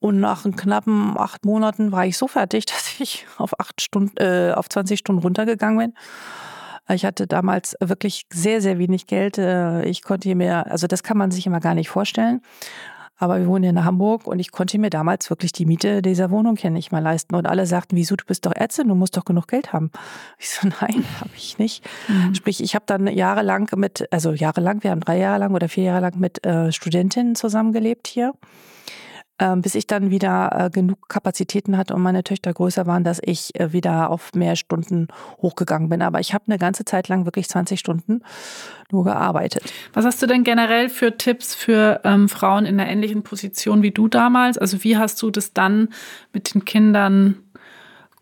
und 0.08 0.20
nach 0.20 0.43
knappen 0.43 1.17
acht 1.17 1.46
Monaten 1.46 1.91
war 1.91 2.06
ich 2.06 2.17
so 2.17 2.28
fertig, 2.28 2.65
dass 2.67 3.00
ich 3.00 3.26
auf 3.38 3.60
acht 3.60 3.82
Stunden, 3.82 4.17
äh, 4.17 4.54
auf 4.54 4.70
20 4.70 5.00
Stunden 5.00 5.22
runtergegangen 5.22 5.78
bin. 5.78 5.93
Ich 6.89 7.06
hatte 7.06 7.28
damals 7.28 7.76
wirklich 7.82 8.26
sehr, 8.32 8.62
sehr 8.62 8.78
wenig 8.78 9.08
Geld. 9.08 9.38
Äh, 9.38 9.84
ich 9.86 10.02
konnte 10.02 10.34
mir, 10.36 10.72
also 10.72 10.88
das 10.88 11.04
kann 11.04 11.17
man 11.17 11.32
sich 11.32 11.46
immer 11.46 11.60
gar 11.60 11.76
nicht 11.76 11.89
vorstellen. 11.89 12.41
Aber 13.20 13.39
wir 13.39 13.48
wohnen 13.48 13.63
hier 13.63 13.72
in 13.72 13.84
Hamburg 13.84 14.28
und 14.28 14.38
ich 14.39 14.52
konnte 14.52 14.78
mir 14.78 14.91
damals 14.91 15.32
wirklich 15.32 15.52
die 15.52 15.65
Miete 15.65 16.04
dieser 16.04 16.30
Wohnung 16.30 16.56
hier 16.56 16.70
nicht 16.70 16.91
mal 16.91 17.02
leisten. 17.02 17.34
Und 17.36 17.48
alle 17.48 17.65
sagten, 17.65 17.96
wieso, 17.96 18.15
du 18.15 18.24
bist 18.26 18.46
doch 18.46 18.52
Ärztin, 18.54 18.88
du 18.88 18.96
musst 18.96 19.17
doch 19.17 19.26
genug 19.26 19.48
Geld 19.48 19.74
haben. 19.74 19.91
Ich 20.39 20.50
so, 20.50 20.67
nein, 20.67 21.04
habe 21.20 21.32
ich 21.36 21.58
nicht. 21.58 21.84
Mhm. 22.08 22.36
Sprich, 22.36 22.62
ich 22.62 22.76
habe 22.76 22.86
dann 22.86 23.08
jahrelang 23.08 23.70
mit, 23.76 24.08
also 24.12 24.32
jahrelang, 24.34 24.84
wir 24.84 24.91
haben 24.91 25.02
drei 25.02 25.17
Jahre 25.17 25.39
lang 25.39 25.56
oder 25.56 25.67
vier 25.67 25.86
Jahre 25.86 26.02
lang 26.02 26.20
mit 26.20 26.46
äh, 26.46 26.72
Studentinnen 26.72 27.36
zusammengelebt 27.36 28.08
hier 28.08 28.34
bis 29.58 29.76
ich 29.76 29.88
dann 29.88 30.10
wieder 30.10 30.50
äh, 30.54 30.69
genug 30.69 31.10
Kapazitäten 31.10 31.78
hatte 31.78 31.93
und 31.93 32.02
meine 32.02 32.23
Töchter 32.23 32.54
größer 32.54 32.88
waren, 32.88 33.04
dass 33.04 33.19
ich 33.23 33.58
äh, 33.60 33.71
wieder 33.71 34.10
auf 34.10 34.34
mehr 34.34 34.56
Stunden 34.56 35.08
hochgegangen 35.41 35.89
bin. 35.89 36.02
Aber 36.02 36.19
ich 36.19 36.34
habe 36.34 36.45
eine 36.47 36.58
ganze 36.58 36.86
Zeit 36.86 37.08
lang 37.08 37.26
wirklich 37.26 37.47
20 37.47 37.80
Stunden 37.80 38.21
nur 38.91 39.04
gearbeitet. 39.04 39.71
Was 39.93 40.06
hast 40.06 40.21
du 40.21 40.28
denn 40.28 40.43
generell 40.43 40.89
für 40.89 41.17
Tipps 41.17 41.54
für 41.54 42.02
ähm, 42.04 42.30
Frauen 42.30 42.65
in 42.65 42.80
einer 42.80 42.89
ähnlichen 42.89 43.23
Position 43.23 43.84
wie 43.84 43.91
du 43.91 44.08
damals? 44.08 44.58
Also 44.58 44.84
wie 44.84 44.97
hast 44.97 45.21
du 45.21 45.30
das 45.30 45.54
dann 45.54 45.89
mit 46.34 46.54
den 46.54 46.65
Kindern 46.65 47.38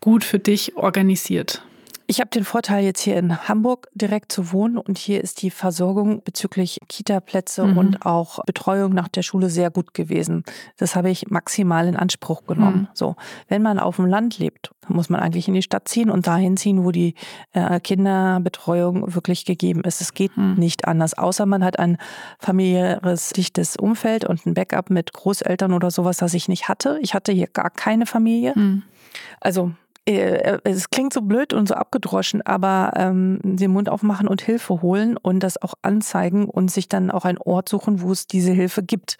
gut 0.00 0.24
für 0.24 0.38
dich 0.38 0.76
organisiert? 0.76 1.62
Ich 2.08 2.20
habe 2.20 2.30
den 2.30 2.44
Vorteil, 2.44 2.84
jetzt 2.84 3.00
hier 3.00 3.16
in 3.16 3.48
Hamburg 3.48 3.88
direkt 3.94 4.30
zu 4.30 4.52
wohnen 4.52 4.78
und 4.78 4.96
hier 4.96 5.24
ist 5.24 5.42
die 5.42 5.50
Versorgung 5.50 6.22
bezüglich 6.22 6.78
Kita-Plätze 6.88 7.64
mhm. 7.64 7.78
und 7.78 8.06
auch 8.06 8.44
Betreuung 8.44 8.92
nach 8.92 9.08
der 9.08 9.22
Schule 9.22 9.50
sehr 9.50 9.70
gut 9.70 9.92
gewesen. 9.92 10.44
Das 10.76 10.94
habe 10.94 11.10
ich 11.10 11.30
maximal 11.30 11.88
in 11.88 11.96
Anspruch 11.96 12.44
genommen. 12.46 12.82
Mhm. 12.82 12.88
So, 12.94 13.16
wenn 13.48 13.60
man 13.60 13.80
auf 13.80 13.96
dem 13.96 14.06
Land 14.06 14.38
lebt, 14.38 14.70
muss 14.86 15.08
man 15.08 15.20
eigentlich 15.20 15.48
in 15.48 15.54
die 15.54 15.62
Stadt 15.62 15.88
ziehen 15.88 16.08
und 16.08 16.28
dahin 16.28 16.56
ziehen, 16.56 16.84
wo 16.84 16.92
die 16.92 17.14
äh, 17.54 17.80
Kinderbetreuung 17.80 19.12
wirklich 19.14 19.44
gegeben 19.44 19.82
ist. 19.82 20.00
Es 20.00 20.14
geht 20.14 20.36
mhm. 20.36 20.54
nicht 20.54 20.86
anders, 20.86 21.18
außer 21.18 21.44
man 21.44 21.64
hat 21.64 21.80
ein 21.80 21.98
familiäres 22.38 23.30
dichtes 23.30 23.74
Umfeld 23.74 24.24
und 24.24 24.46
ein 24.46 24.54
Backup 24.54 24.90
mit 24.90 25.12
Großeltern 25.12 25.72
oder 25.72 25.90
sowas, 25.90 26.18
das 26.18 26.34
ich 26.34 26.46
nicht 26.48 26.68
hatte. 26.68 27.00
Ich 27.02 27.14
hatte 27.14 27.32
hier 27.32 27.48
gar 27.48 27.70
keine 27.70 28.06
Familie. 28.06 28.52
Mhm. 28.54 28.84
Also 29.40 29.72
es 30.06 30.90
klingt 30.90 31.12
so 31.12 31.20
blöd 31.20 31.52
und 31.52 31.66
so 31.66 31.74
abgedroschen, 31.74 32.40
aber 32.42 32.92
ähm, 32.94 33.40
den 33.42 33.72
Mund 33.72 33.88
aufmachen 33.88 34.28
und 34.28 34.40
Hilfe 34.40 34.80
holen 34.80 35.16
und 35.16 35.40
das 35.40 35.60
auch 35.60 35.74
anzeigen 35.82 36.46
und 36.48 36.70
sich 36.70 36.88
dann 36.88 37.10
auch 37.10 37.24
einen 37.24 37.38
Ort 37.38 37.68
suchen, 37.68 38.00
wo 38.00 38.12
es 38.12 38.26
diese 38.26 38.52
Hilfe 38.52 38.82
gibt. 38.84 39.18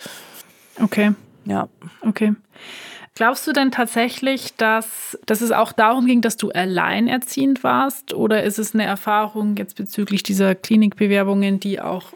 Okay. 0.81 1.12
Ja. 1.44 1.68
Okay. 2.03 2.35
Glaubst 3.16 3.46
du 3.46 3.53
denn 3.53 3.70
tatsächlich, 3.70 4.55
dass, 4.57 5.18
dass 5.25 5.40
es 5.40 5.51
auch 5.51 5.72
darum 5.72 6.07
ging, 6.07 6.20
dass 6.20 6.37
du 6.37 6.51
alleinerziehend 6.51 7.64
warst? 7.64 8.12
Oder 8.12 8.44
ist 8.44 8.59
es 8.59 8.75
eine 8.75 8.85
Erfahrung 8.85 9.57
jetzt 9.57 9.77
bezüglich 9.77 10.22
dieser 10.22 10.55
Klinikbewerbungen, 10.55 11.59
die 11.59 11.81
auch 11.81 12.12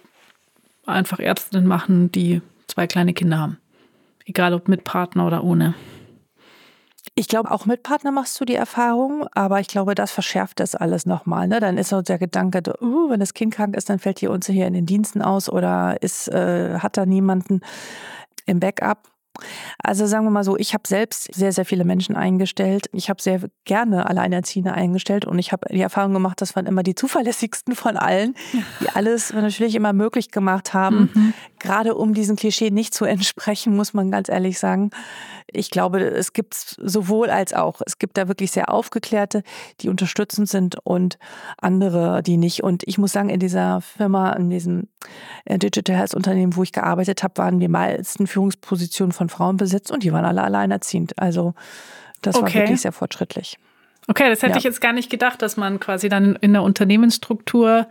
einfach 0.84 1.18
Ärztinnen 1.18 1.66
machen, 1.66 2.12
die 2.12 2.42
zwei 2.66 2.86
kleine 2.86 3.14
Kinder 3.14 3.38
haben? 3.38 3.58
Egal 4.26 4.52
ob 4.52 4.68
mit 4.68 4.84
Partner 4.84 5.26
oder 5.26 5.42
ohne? 5.42 5.74
Ich 7.16 7.28
glaube, 7.28 7.50
auch 7.50 7.66
mit 7.66 7.82
Partner 7.82 8.12
machst 8.12 8.40
du 8.40 8.44
die 8.44 8.54
Erfahrung, 8.54 9.26
aber 9.34 9.60
ich 9.60 9.66
glaube, 9.66 9.94
das 9.94 10.10
verschärft 10.10 10.60
das 10.60 10.74
alles 10.74 11.06
nochmal. 11.06 11.48
Ne? 11.48 11.60
Dann 11.60 11.76
ist 11.76 11.90
so 11.90 12.02
der 12.02 12.18
Gedanke, 12.18 12.62
uh, 12.80 13.10
wenn 13.10 13.20
das 13.20 13.34
Kind 13.34 13.54
krank 13.54 13.76
ist, 13.76 13.90
dann 13.90 13.98
fällt 13.98 14.20
die 14.20 14.28
uns 14.28 14.46
hier 14.46 14.66
in 14.66 14.74
den 14.74 14.86
Diensten 14.86 15.20
aus 15.20 15.50
oder 15.50 16.00
ist, 16.02 16.28
äh, 16.28 16.78
hat 16.78 16.96
da 16.96 17.06
niemanden 17.06 17.60
im 18.46 18.60
Backup. 18.60 19.10
Also 19.82 20.06
sagen 20.06 20.24
wir 20.24 20.30
mal 20.30 20.44
so, 20.44 20.56
ich 20.56 20.74
habe 20.74 20.86
selbst 20.86 21.32
sehr, 21.34 21.52
sehr 21.52 21.64
viele 21.64 21.84
Menschen 21.84 22.16
eingestellt. 22.16 22.88
Ich 22.92 23.08
habe 23.08 23.22
sehr 23.22 23.40
gerne 23.64 24.06
Alleinerziehende 24.06 24.72
eingestellt 24.72 25.24
und 25.24 25.38
ich 25.38 25.52
habe 25.52 25.66
die 25.72 25.80
Erfahrung 25.80 26.12
gemacht, 26.12 26.40
das 26.40 26.56
waren 26.56 26.66
immer 26.66 26.82
die 26.82 26.94
zuverlässigsten 26.94 27.74
von 27.74 27.96
allen, 27.96 28.34
die 28.80 28.88
alles 28.90 29.32
natürlich 29.32 29.74
immer 29.74 29.92
möglich 29.92 30.30
gemacht 30.30 30.74
haben. 30.74 31.10
Mhm. 31.12 31.34
Gerade 31.60 31.94
um 31.94 32.14
diesen 32.14 32.34
Klischee 32.34 32.70
nicht 32.70 32.92
zu 32.92 33.04
entsprechen, 33.06 33.76
muss 33.76 33.94
man 33.94 34.10
ganz 34.10 34.28
ehrlich 34.28 34.58
sagen. 34.58 34.90
Ich 35.52 35.70
glaube, 35.70 36.00
es 36.00 36.32
gibt 36.32 36.54
sowohl 36.54 37.30
als 37.30 37.54
auch. 37.54 37.80
Es 37.84 37.98
gibt 37.98 38.16
da 38.16 38.28
wirklich 38.28 38.50
sehr 38.50 38.72
aufgeklärte, 38.72 39.42
die 39.80 39.88
unterstützend 39.88 40.48
sind 40.48 40.76
und 40.84 41.18
andere, 41.58 42.22
die 42.22 42.36
nicht. 42.36 42.62
Und 42.62 42.82
ich 42.86 42.98
muss 42.98 43.12
sagen, 43.12 43.30
in 43.30 43.40
dieser 43.40 43.80
Firma, 43.80 44.32
in 44.32 44.50
diesem 44.50 44.88
äh, 45.44 45.58
Digital 45.58 45.96
Health 45.96 46.14
Unternehmen, 46.14 46.56
wo 46.56 46.62
ich 46.62 46.72
gearbeitet 46.72 47.22
habe, 47.22 47.36
waren 47.38 47.60
die 47.60 47.68
meisten 47.68 48.26
Führungspositionen 48.26 49.12
von 49.12 49.28
Frauen 49.28 49.56
besetzt 49.56 49.90
und 49.90 50.02
die 50.02 50.12
waren 50.12 50.24
alle 50.24 50.42
alleinerziehend. 50.42 51.18
Also 51.18 51.54
das 52.22 52.36
okay. 52.36 52.44
war 52.44 52.54
wirklich 52.54 52.80
sehr 52.80 52.92
fortschrittlich. 52.92 53.58
Okay, 54.08 54.28
das 54.28 54.42
hätte 54.42 54.52
ja. 54.52 54.58
ich 54.58 54.64
jetzt 54.64 54.80
gar 54.80 54.92
nicht 54.92 55.10
gedacht, 55.10 55.42
dass 55.42 55.56
man 55.56 55.78
quasi 55.78 56.08
dann 56.08 56.36
in 56.36 56.52
der 56.52 56.62
Unternehmensstruktur 56.62 57.86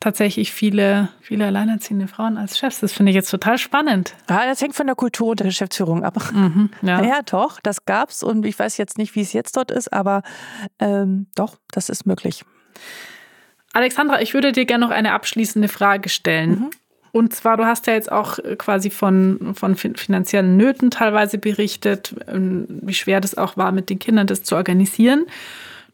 tatsächlich 0.00 0.52
viele, 0.52 1.10
viele 1.20 1.46
alleinerziehende 1.46 2.08
Frauen 2.08 2.38
als 2.38 2.58
Chefs. 2.58 2.80
Das 2.80 2.92
finde 2.92 3.10
ich 3.10 3.16
jetzt 3.16 3.30
total 3.30 3.58
spannend. 3.58 4.14
Ja, 4.28 4.46
das 4.46 4.60
hängt 4.60 4.74
von 4.74 4.86
der 4.86 4.96
Kultur 4.96 5.28
und 5.28 5.40
der 5.40 5.46
Geschäftsführung 5.46 6.02
ab. 6.04 6.16
Mhm, 6.32 6.70
ja. 6.82 7.02
ja, 7.02 7.20
doch, 7.22 7.60
das 7.60 7.84
gab's 7.84 8.22
und 8.22 8.46
ich 8.46 8.58
weiß 8.58 8.78
jetzt 8.78 8.98
nicht, 8.98 9.14
wie 9.14 9.20
es 9.20 9.32
jetzt 9.34 9.56
dort 9.56 9.70
ist, 9.70 9.92
aber 9.92 10.22
ähm, 10.78 11.26
doch, 11.34 11.56
das 11.70 11.90
ist 11.90 12.06
möglich. 12.06 12.44
Alexandra, 13.72 14.20
ich 14.20 14.34
würde 14.34 14.52
dir 14.52 14.64
gerne 14.64 14.84
noch 14.86 14.92
eine 14.92 15.12
abschließende 15.12 15.68
Frage 15.68 16.08
stellen. 16.08 16.50
Mhm. 16.50 16.70
Und 17.12 17.34
zwar, 17.34 17.56
du 17.56 17.66
hast 17.66 17.86
ja 17.86 17.94
jetzt 17.94 18.10
auch 18.10 18.38
quasi 18.56 18.88
von, 18.90 19.54
von 19.54 19.74
finanziellen 19.74 20.56
Nöten 20.56 20.90
teilweise 20.90 21.38
berichtet, 21.38 22.14
ähm, 22.28 22.66
wie 22.68 22.94
schwer 22.94 23.20
das 23.20 23.36
auch 23.36 23.56
war, 23.56 23.72
mit 23.72 23.90
den 23.90 23.98
Kindern 23.98 24.26
das 24.26 24.44
zu 24.44 24.54
organisieren. 24.54 25.26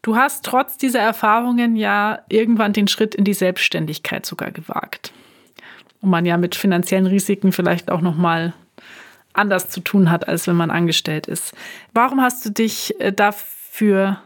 Du 0.01 0.15
hast 0.15 0.45
trotz 0.45 0.77
dieser 0.77 0.99
Erfahrungen 0.99 1.75
ja 1.75 2.19
irgendwann 2.29 2.73
den 2.73 2.87
Schritt 2.87 3.15
in 3.15 3.23
die 3.23 3.33
Selbstständigkeit 3.33 4.25
sogar 4.25 4.51
gewagt. 4.51 5.11
Und 6.01 6.09
man 6.09 6.25
ja 6.25 6.37
mit 6.37 6.55
finanziellen 6.55 7.07
Risiken 7.07 7.51
vielleicht 7.51 7.89
auch 7.89 8.01
noch 8.01 8.15
mal 8.15 8.53
anders 9.33 9.69
zu 9.69 9.81
tun 9.81 10.09
hat, 10.09 10.27
als 10.27 10.47
wenn 10.47 10.55
man 10.55 10.71
angestellt 10.71 11.27
ist. 11.27 11.53
Warum 11.93 12.21
hast 12.21 12.45
du 12.45 12.49
dich 12.49 12.99
äh, 12.99 13.13
dafür 13.13 14.21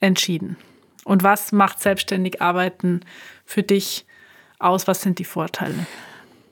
entschieden? 0.00 0.56
Und 1.04 1.22
was 1.22 1.52
macht 1.52 1.80
selbstständig 1.80 2.40
arbeiten 2.40 3.00
für 3.44 3.62
dich 3.62 4.06
aus? 4.58 4.86
Was 4.86 5.02
sind 5.02 5.18
die 5.18 5.24
Vorteile? 5.24 5.86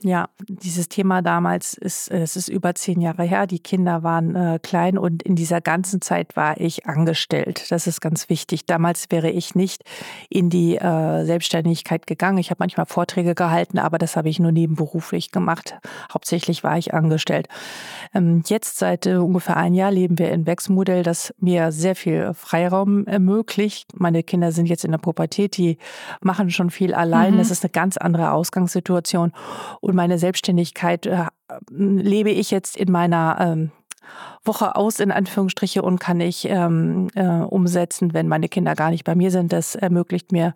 Ja, 0.02 0.30
dieses 0.48 0.88
Thema 0.88 1.20
damals 1.20 1.74
ist, 1.74 2.10
es 2.10 2.34
ist 2.34 2.48
über 2.48 2.74
zehn 2.74 3.02
Jahre 3.02 3.24
her. 3.24 3.46
Die 3.46 3.58
Kinder 3.58 4.02
waren 4.02 4.34
äh, 4.34 4.58
klein 4.62 4.96
und 4.96 5.22
in 5.22 5.36
dieser 5.36 5.60
ganzen 5.60 6.00
Zeit 6.00 6.36
war 6.36 6.58
ich 6.58 6.86
angestellt. 6.86 7.70
Das 7.70 7.86
ist 7.86 8.00
ganz 8.00 8.30
wichtig. 8.30 8.64
Damals 8.64 9.10
wäre 9.10 9.28
ich 9.28 9.54
nicht 9.54 9.84
in 10.30 10.48
die 10.48 10.76
äh, 10.76 11.24
Selbstständigkeit 11.26 12.06
gegangen. 12.06 12.38
Ich 12.38 12.48
habe 12.48 12.60
manchmal 12.60 12.86
Vorträge 12.86 13.34
gehalten, 13.34 13.78
aber 13.78 13.98
das 13.98 14.16
habe 14.16 14.30
ich 14.30 14.38
nur 14.38 14.52
nebenberuflich 14.52 15.32
gemacht. 15.32 15.74
Hauptsächlich 16.10 16.64
war 16.64 16.78
ich 16.78 16.94
angestellt. 16.94 17.48
Ähm, 18.14 18.42
jetzt 18.46 18.78
seit 18.78 19.04
äh, 19.04 19.16
ungefähr 19.16 19.58
ein 19.58 19.74
Jahr 19.74 19.90
leben 19.90 20.18
wir 20.18 20.32
in 20.32 20.46
Wechsmodell, 20.46 21.02
das 21.02 21.34
mir 21.38 21.72
sehr 21.72 21.94
viel 21.94 22.32
Freiraum 22.32 23.06
ermöglicht. 23.06 24.00
Meine 24.00 24.22
Kinder 24.22 24.50
sind 24.50 24.64
jetzt 24.64 24.86
in 24.86 24.92
der 24.92 24.98
Pubertät, 24.98 25.58
die 25.58 25.76
machen 26.22 26.48
schon 26.50 26.70
viel 26.70 26.94
allein. 26.94 27.34
Mhm. 27.34 27.38
Das 27.38 27.50
ist 27.50 27.64
eine 27.64 27.70
ganz 27.70 27.98
andere 27.98 28.32
Ausgangssituation. 28.32 29.32
Und 29.80 29.89
meine 29.92 30.18
Selbstständigkeit 30.18 31.06
äh, 31.06 31.26
lebe 31.70 32.30
ich 32.30 32.50
jetzt 32.50 32.76
in 32.76 32.90
meiner 32.90 33.36
ähm, 33.40 33.72
Woche 34.44 34.76
aus, 34.76 35.00
in 35.00 35.10
Anführungsstriche, 35.10 35.82
und 35.82 35.98
kann 35.98 36.20
ich 36.20 36.46
ähm, 36.48 37.08
äh, 37.14 37.26
umsetzen, 37.26 38.14
wenn 38.14 38.28
meine 38.28 38.48
Kinder 38.48 38.74
gar 38.74 38.90
nicht 38.90 39.04
bei 39.04 39.14
mir 39.14 39.30
sind. 39.30 39.52
Das 39.52 39.74
ermöglicht 39.74 40.32
mir 40.32 40.54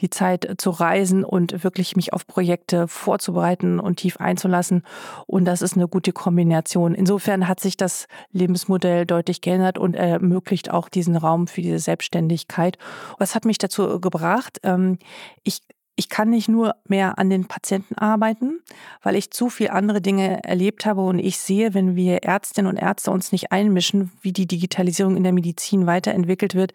die 0.00 0.10
Zeit 0.10 0.54
zu 0.58 0.70
reisen 0.70 1.24
und 1.24 1.62
wirklich 1.62 1.96
mich 1.96 2.12
auf 2.12 2.26
Projekte 2.26 2.88
vorzubereiten 2.88 3.78
und 3.78 3.96
tief 3.96 4.16
einzulassen. 4.18 4.82
Und 5.26 5.44
das 5.44 5.62
ist 5.62 5.76
eine 5.76 5.88
gute 5.88 6.12
Kombination. 6.12 6.94
Insofern 6.94 7.46
hat 7.46 7.60
sich 7.60 7.76
das 7.76 8.06
Lebensmodell 8.32 9.06
deutlich 9.06 9.40
geändert 9.40 9.78
und 9.78 9.94
ermöglicht 9.94 10.70
auch 10.70 10.88
diesen 10.88 11.16
Raum 11.16 11.46
für 11.46 11.62
diese 11.62 11.78
Selbstständigkeit. 11.78 12.78
Was 13.18 13.34
hat 13.34 13.44
mich 13.44 13.58
dazu 13.58 14.00
gebracht? 14.00 14.58
Ähm, 14.64 14.98
ich 15.44 15.60
ich 15.96 16.08
kann 16.08 16.30
nicht 16.30 16.48
nur 16.48 16.76
mehr 16.88 17.18
an 17.18 17.28
den 17.28 17.46
Patienten 17.46 17.96
arbeiten, 17.96 18.60
weil 19.02 19.16
ich 19.16 19.30
zu 19.30 19.50
viel 19.50 19.68
andere 19.68 20.00
Dinge 20.00 20.42
erlebt 20.44 20.86
habe 20.86 21.02
und 21.02 21.18
ich 21.18 21.38
sehe, 21.38 21.74
wenn 21.74 21.94
wir 21.96 22.22
Ärztinnen 22.22 22.70
und 22.70 22.78
Ärzte 22.78 23.10
uns 23.10 23.32
nicht 23.32 23.52
einmischen, 23.52 24.10
wie 24.22 24.32
die 24.32 24.46
Digitalisierung 24.46 25.16
in 25.16 25.24
der 25.24 25.32
Medizin 25.32 25.86
weiterentwickelt 25.86 26.54
wird, 26.54 26.72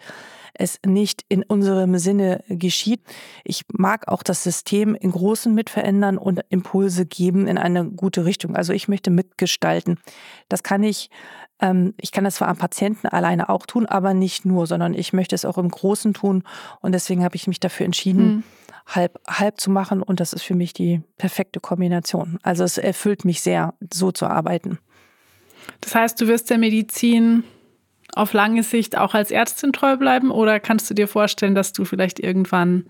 es 0.54 0.80
nicht 0.86 1.26
in 1.28 1.44
unserem 1.44 1.98
Sinne 1.98 2.44
geschieht. 2.48 3.02
Ich 3.44 3.64
mag 3.74 4.08
auch 4.08 4.24
das 4.24 4.44
System 4.44 4.96
in 4.96 5.12
Großen 5.12 5.54
mitverändern 5.54 6.18
und 6.18 6.42
Impulse 6.50 7.06
geben 7.06 7.48
in 7.48 7.58
eine 7.58 7.86
gute 7.86 8.26
Richtung. 8.26 8.56
Also 8.56 8.74
ich 8.74 8.88
möchte 8.88 9.12
mitgestalten. 9.12 10.00
Das 10.50 10.64
kann 10.64 10.84
ich 10.84 11.10
ähm, 11.62 11.94
ich 12.00 12.12
kann 12.12 12.26
das 12.26 12.36
zwar 12.36 12.50
am 12.50 12.58
Patienten 12.58 13.08
alleine 13.08 13.50
auch 13.50 13.66
tun, 13.66 13.86
aber 13.86 14.14
nicht 14.14 14.46
nur, 14.46 14.68
sondern 14.68 14.94
ich 14.94 15.14
möchte 15.14 15.36
es 15.36 15.46
auch 15.46 15.58
im 15.58 15.70
Großen 15.70 16.14
tun. 16.14 16.44
Und 16.82 16.92
deswegen 16.92 17.24
habe 17.24 17.36
ich 17.36 17.48
mich 17.48 17.60
dafür 17.60 17.86
entschieden, 17.86 18.28
mhm 18.28 18.44
halb, 18.86 19.20
halb 19.28 19.60
zu 19.60 19.72
machen. 19.72 20.02
Und 20.02 20.20
das 20.20 20.34
ist 20.34 20.44
für 20.44 20.56
mich 20.56 20.74
die 20.74 21.02
perfekte 21.18 21.60
Kombination. 21.60 22.40
Also 22.44 22.64
es 22.64 22.78
erfüllt 22.78 23.26
mich 23.26 23.42
sehr, 23.42 23.74
so 23.94 24.12
zu 24.12 24.28
arbeiten. 24.28 24.80
Das 25.82 25.96
heißt, 25.96 26.22
du 26.22 26.28
wirst 26.28 26.50
der 26.50 26.58
Medizin 26.58 27.44
auf 28.14 28.34
lange 28.34 28.64
Sicht 28.64 28.98
auch 28.98 29.14
als 29.14 29.32
Ärztin 29.32 29.74
treu 29.74 29.98
bleiben 29.98 30.32
oder 30.32 30.60
kannst 30.60 30.90
du 30.90 30.94
dir 30.94 31.08
vorstellen, 31.08 31.56
dass 31.56 31.74
du 31.74 31.86
vielleicht 31.86 32.20
irgendwann 32.20 32.86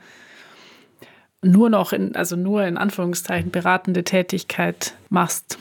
nur 1.42 1.70
noch 1.70 1.94
in, 1.94 2.16
also 2.16 2.36
nur 2.36 2.66
in 2.66 2.78
Anführungszeichen 2.78 3.52
beratende 3.52 4.04
Tätigkeit 4.04 4.96
machst? 5.10 5.58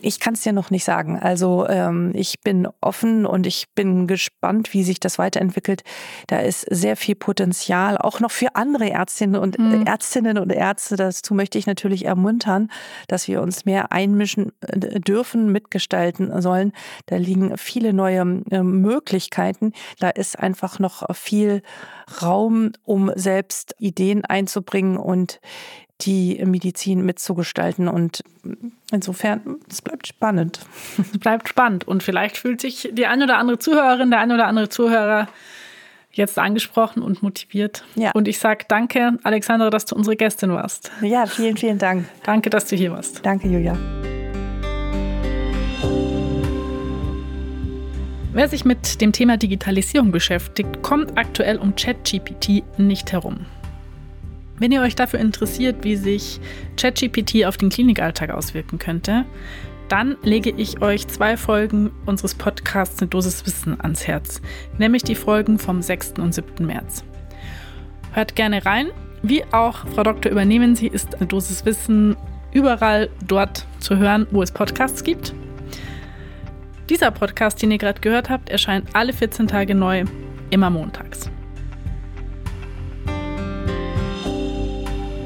Ich 0.00 0.20
kann 0.20 0.34
es 0.34 0.42
dir 0.42 0.52
noch 0.52 0.70
nicht 0.70 0.84
sagen. 0.84 1.18
Also 1.18 1.66
ähm, 1.68 2.12
ich 2.14 2.40
bin 2.40 2.68
offen 2.80 3.26
und 3.26 3.46
ich 3.46 3.66
bin 3.74 4.06
gespannt, 4.06 4.72
wie 4.72 4.84
sich 4.84 5.00
das 5.00 5.18
weiterentwickelt. 5.18 5.82
Da 6.26 6.38
ist 6.38 6.66
sehr 6.70 6.96
viel 6.96 7.14
Potenzial, 7.14 7.98
auch 7.98 8.20
noch 8.20 8.30
für 8.30 8.54
andere 8.54 8.90
Ärztinnen 8.90 9.40
und 9.40 9.58
mhm. 9.58 9.86
Ärztinnen 9.86 10.38
und 10.38 10.52
Ärzte. 10.52 10.96
Dazu 10.96 11.34
möchte 11.34 11.58
ich 11.58 11.66
natürlich 11.66 12.04
ermuntern, 12.04 12.70
dass 13.08 13.28
wir 13.28 13.42
uns 13.42 13.64
mehr 13.64 13.92
einmischen 13.92 14.52
äh, 14.60 15.00
dürfen, 15.00 15.50
mitgestalten 15.50 16.40
sollen. 16.40 16.72
Da 17.06 17.16
liegen 17.16 17.56
viele 17.56 17.92
neue 17.92 18.42
äh, 18.50 18.62
Möglichkeiten. 18.62 19.72
Da 19.98 20.10
ist 20.10 20.38
einfach 20.38 20.78
noch 20.78 21.14
viel 21.14 21.62
Raum, 22.22 22.72
um 22.84 23.10
selbst 23.14 23.74
Ideen 23.78 24.24
einzubringen 24.24 24.96
und 24.96 25.40
die 26.02 26.42
Medizin 26.44 27.04
mitzugestalten. 27.04 27.88
Und 27.88 28.22
insofern, 28.92 29.56
es 29.68 29.82
bleibt 29.82 30.06
spannend. 30.06 30.60
Es 30.98 31.18
bleibt 31.18 31.48
spannend. 31.48 31.86
Und 31.86 32.02
vielleicht 32.02 32.36
fühlt 32.36 32.60
sich 32.60 32.88
die 32.92 33.06
eine 33.06 33.24
oder 33.24 33.38
andere 33.38 33.58
Zuhörerin, 33.58 34.10
der 34.10 34.20
eine 34.20 34.34
oder 34.34 34.46
andere 34.46 34.68
Zuhörer 34.68 35.28
jetzt 36.12 36.38
angesprochen 36.38 37.02
und 37.02 37.22
motiviert. 37.22 37.84
Ja. 37.94 38.10
Und 38.12 38.28
ich 38.28 38.38
sage 38.38 38.64
danke, 38.68 39.18
Alexandra, 39.22 39.70
dass 39.70 39.84
du 39.84 39.94
unsere 39.94 40.16
Gästin 40.16 40.50
warst. 40.52 40.90
Ja, 41.00 41.26
vielen, 41.26 41.56
vielen 41.56 41.78
Dank. 41.78 42.06
Danke, 42.24 42.50
dass 42.50 42.66
du 42.66 42.76
hier 42.76 42.92
warst. 42.92 43.24
Danke, 43.24 43.48
Julia. 43.48 43.76
Wer 48.32 48.48
sich 48.48 48.64
mit 48.64 49.00
dem 49.00 49.12
Thema 49.12 49.36
Digitalisierung 49.36 50.12
beschäftigt, 50.12 50.82
kommt 50.82 51.16
aktuell 51.18 51.58
um 51.58 51.74
ChatGPT 51.74 52.62
nicht 52.78 53.10
herum. 53.10 53.46
Wenn 54.58 54.72
ihr 54.72 54.82
euch 54.82 54.96
dafür 54.96 55.20
interessiert, 55.20 55.84
wie 55.84 55.96
sich 55.96 56.40
ChatGPT 56.76 57.44
auf 57.44 57.56
den 57.56 57.68
Klinikalltag 57.68 58.30
auswirken 58.30 58.78
könnte, 58.78 59.24
dann 59.88 60.16
lege 60.22 60.50
ich 60.50 60.82
euch 60.82 61.06
zwei 61.08 61.36
Folgen 61.36 61.90
unseres 62.04 62.34
Podcasts 62.34 63.00
Eine 63.00 63.08
Dosis 63.08 63.46
Wissen 63.46 63.80
ans 63.80 64.06
Herz, 64.06 64.42
nämlich 64.76 65.02
die 65.02 65.14
Folgen 65.14 65.58
vom 65.58 65.80
6. 65.80 66.14
und 66.18 66.34
7. 66.34 66.66
März. 66.66 67.04
Hört 68.12 68.36
gerne 68.36 68.64
rein. 68.66 68.88
Wie 69.22 69.44
auch 69.52 69.86
Frau 69.94 70.02
Doktor 70.02 70.30
übernehmen 70.30 70.76
Sie, 70.76 70.88
ist 70.88 71.16
eine 71.16 71.26
Dosis 71.26 71.64
Wissen 71.64 72.16
überall 72.52 73.10
dort 73.26 73.66
zu 73.78 73.96
hören, 73.96 74.26
wo 74.30 74.42
es 74.42 74.52
Podcasts 74.52 75.02
gibt. 75.04 75.34
Dieser 76.88 77.10
Podcast, 77.10 77.60
den 77.60 77.70
ihr 77.70 77.78
gerade 77.78 78.00
gehört 78.00 78.30
habt, 78.30 78.48
erscheint 78.48 78.88
alle 78.94 79.12
14 79.12 79.46
Tage 79.46 79.74
neu, 79.74 80.04
immer 80.50 80.70
montags. 80.70 81.30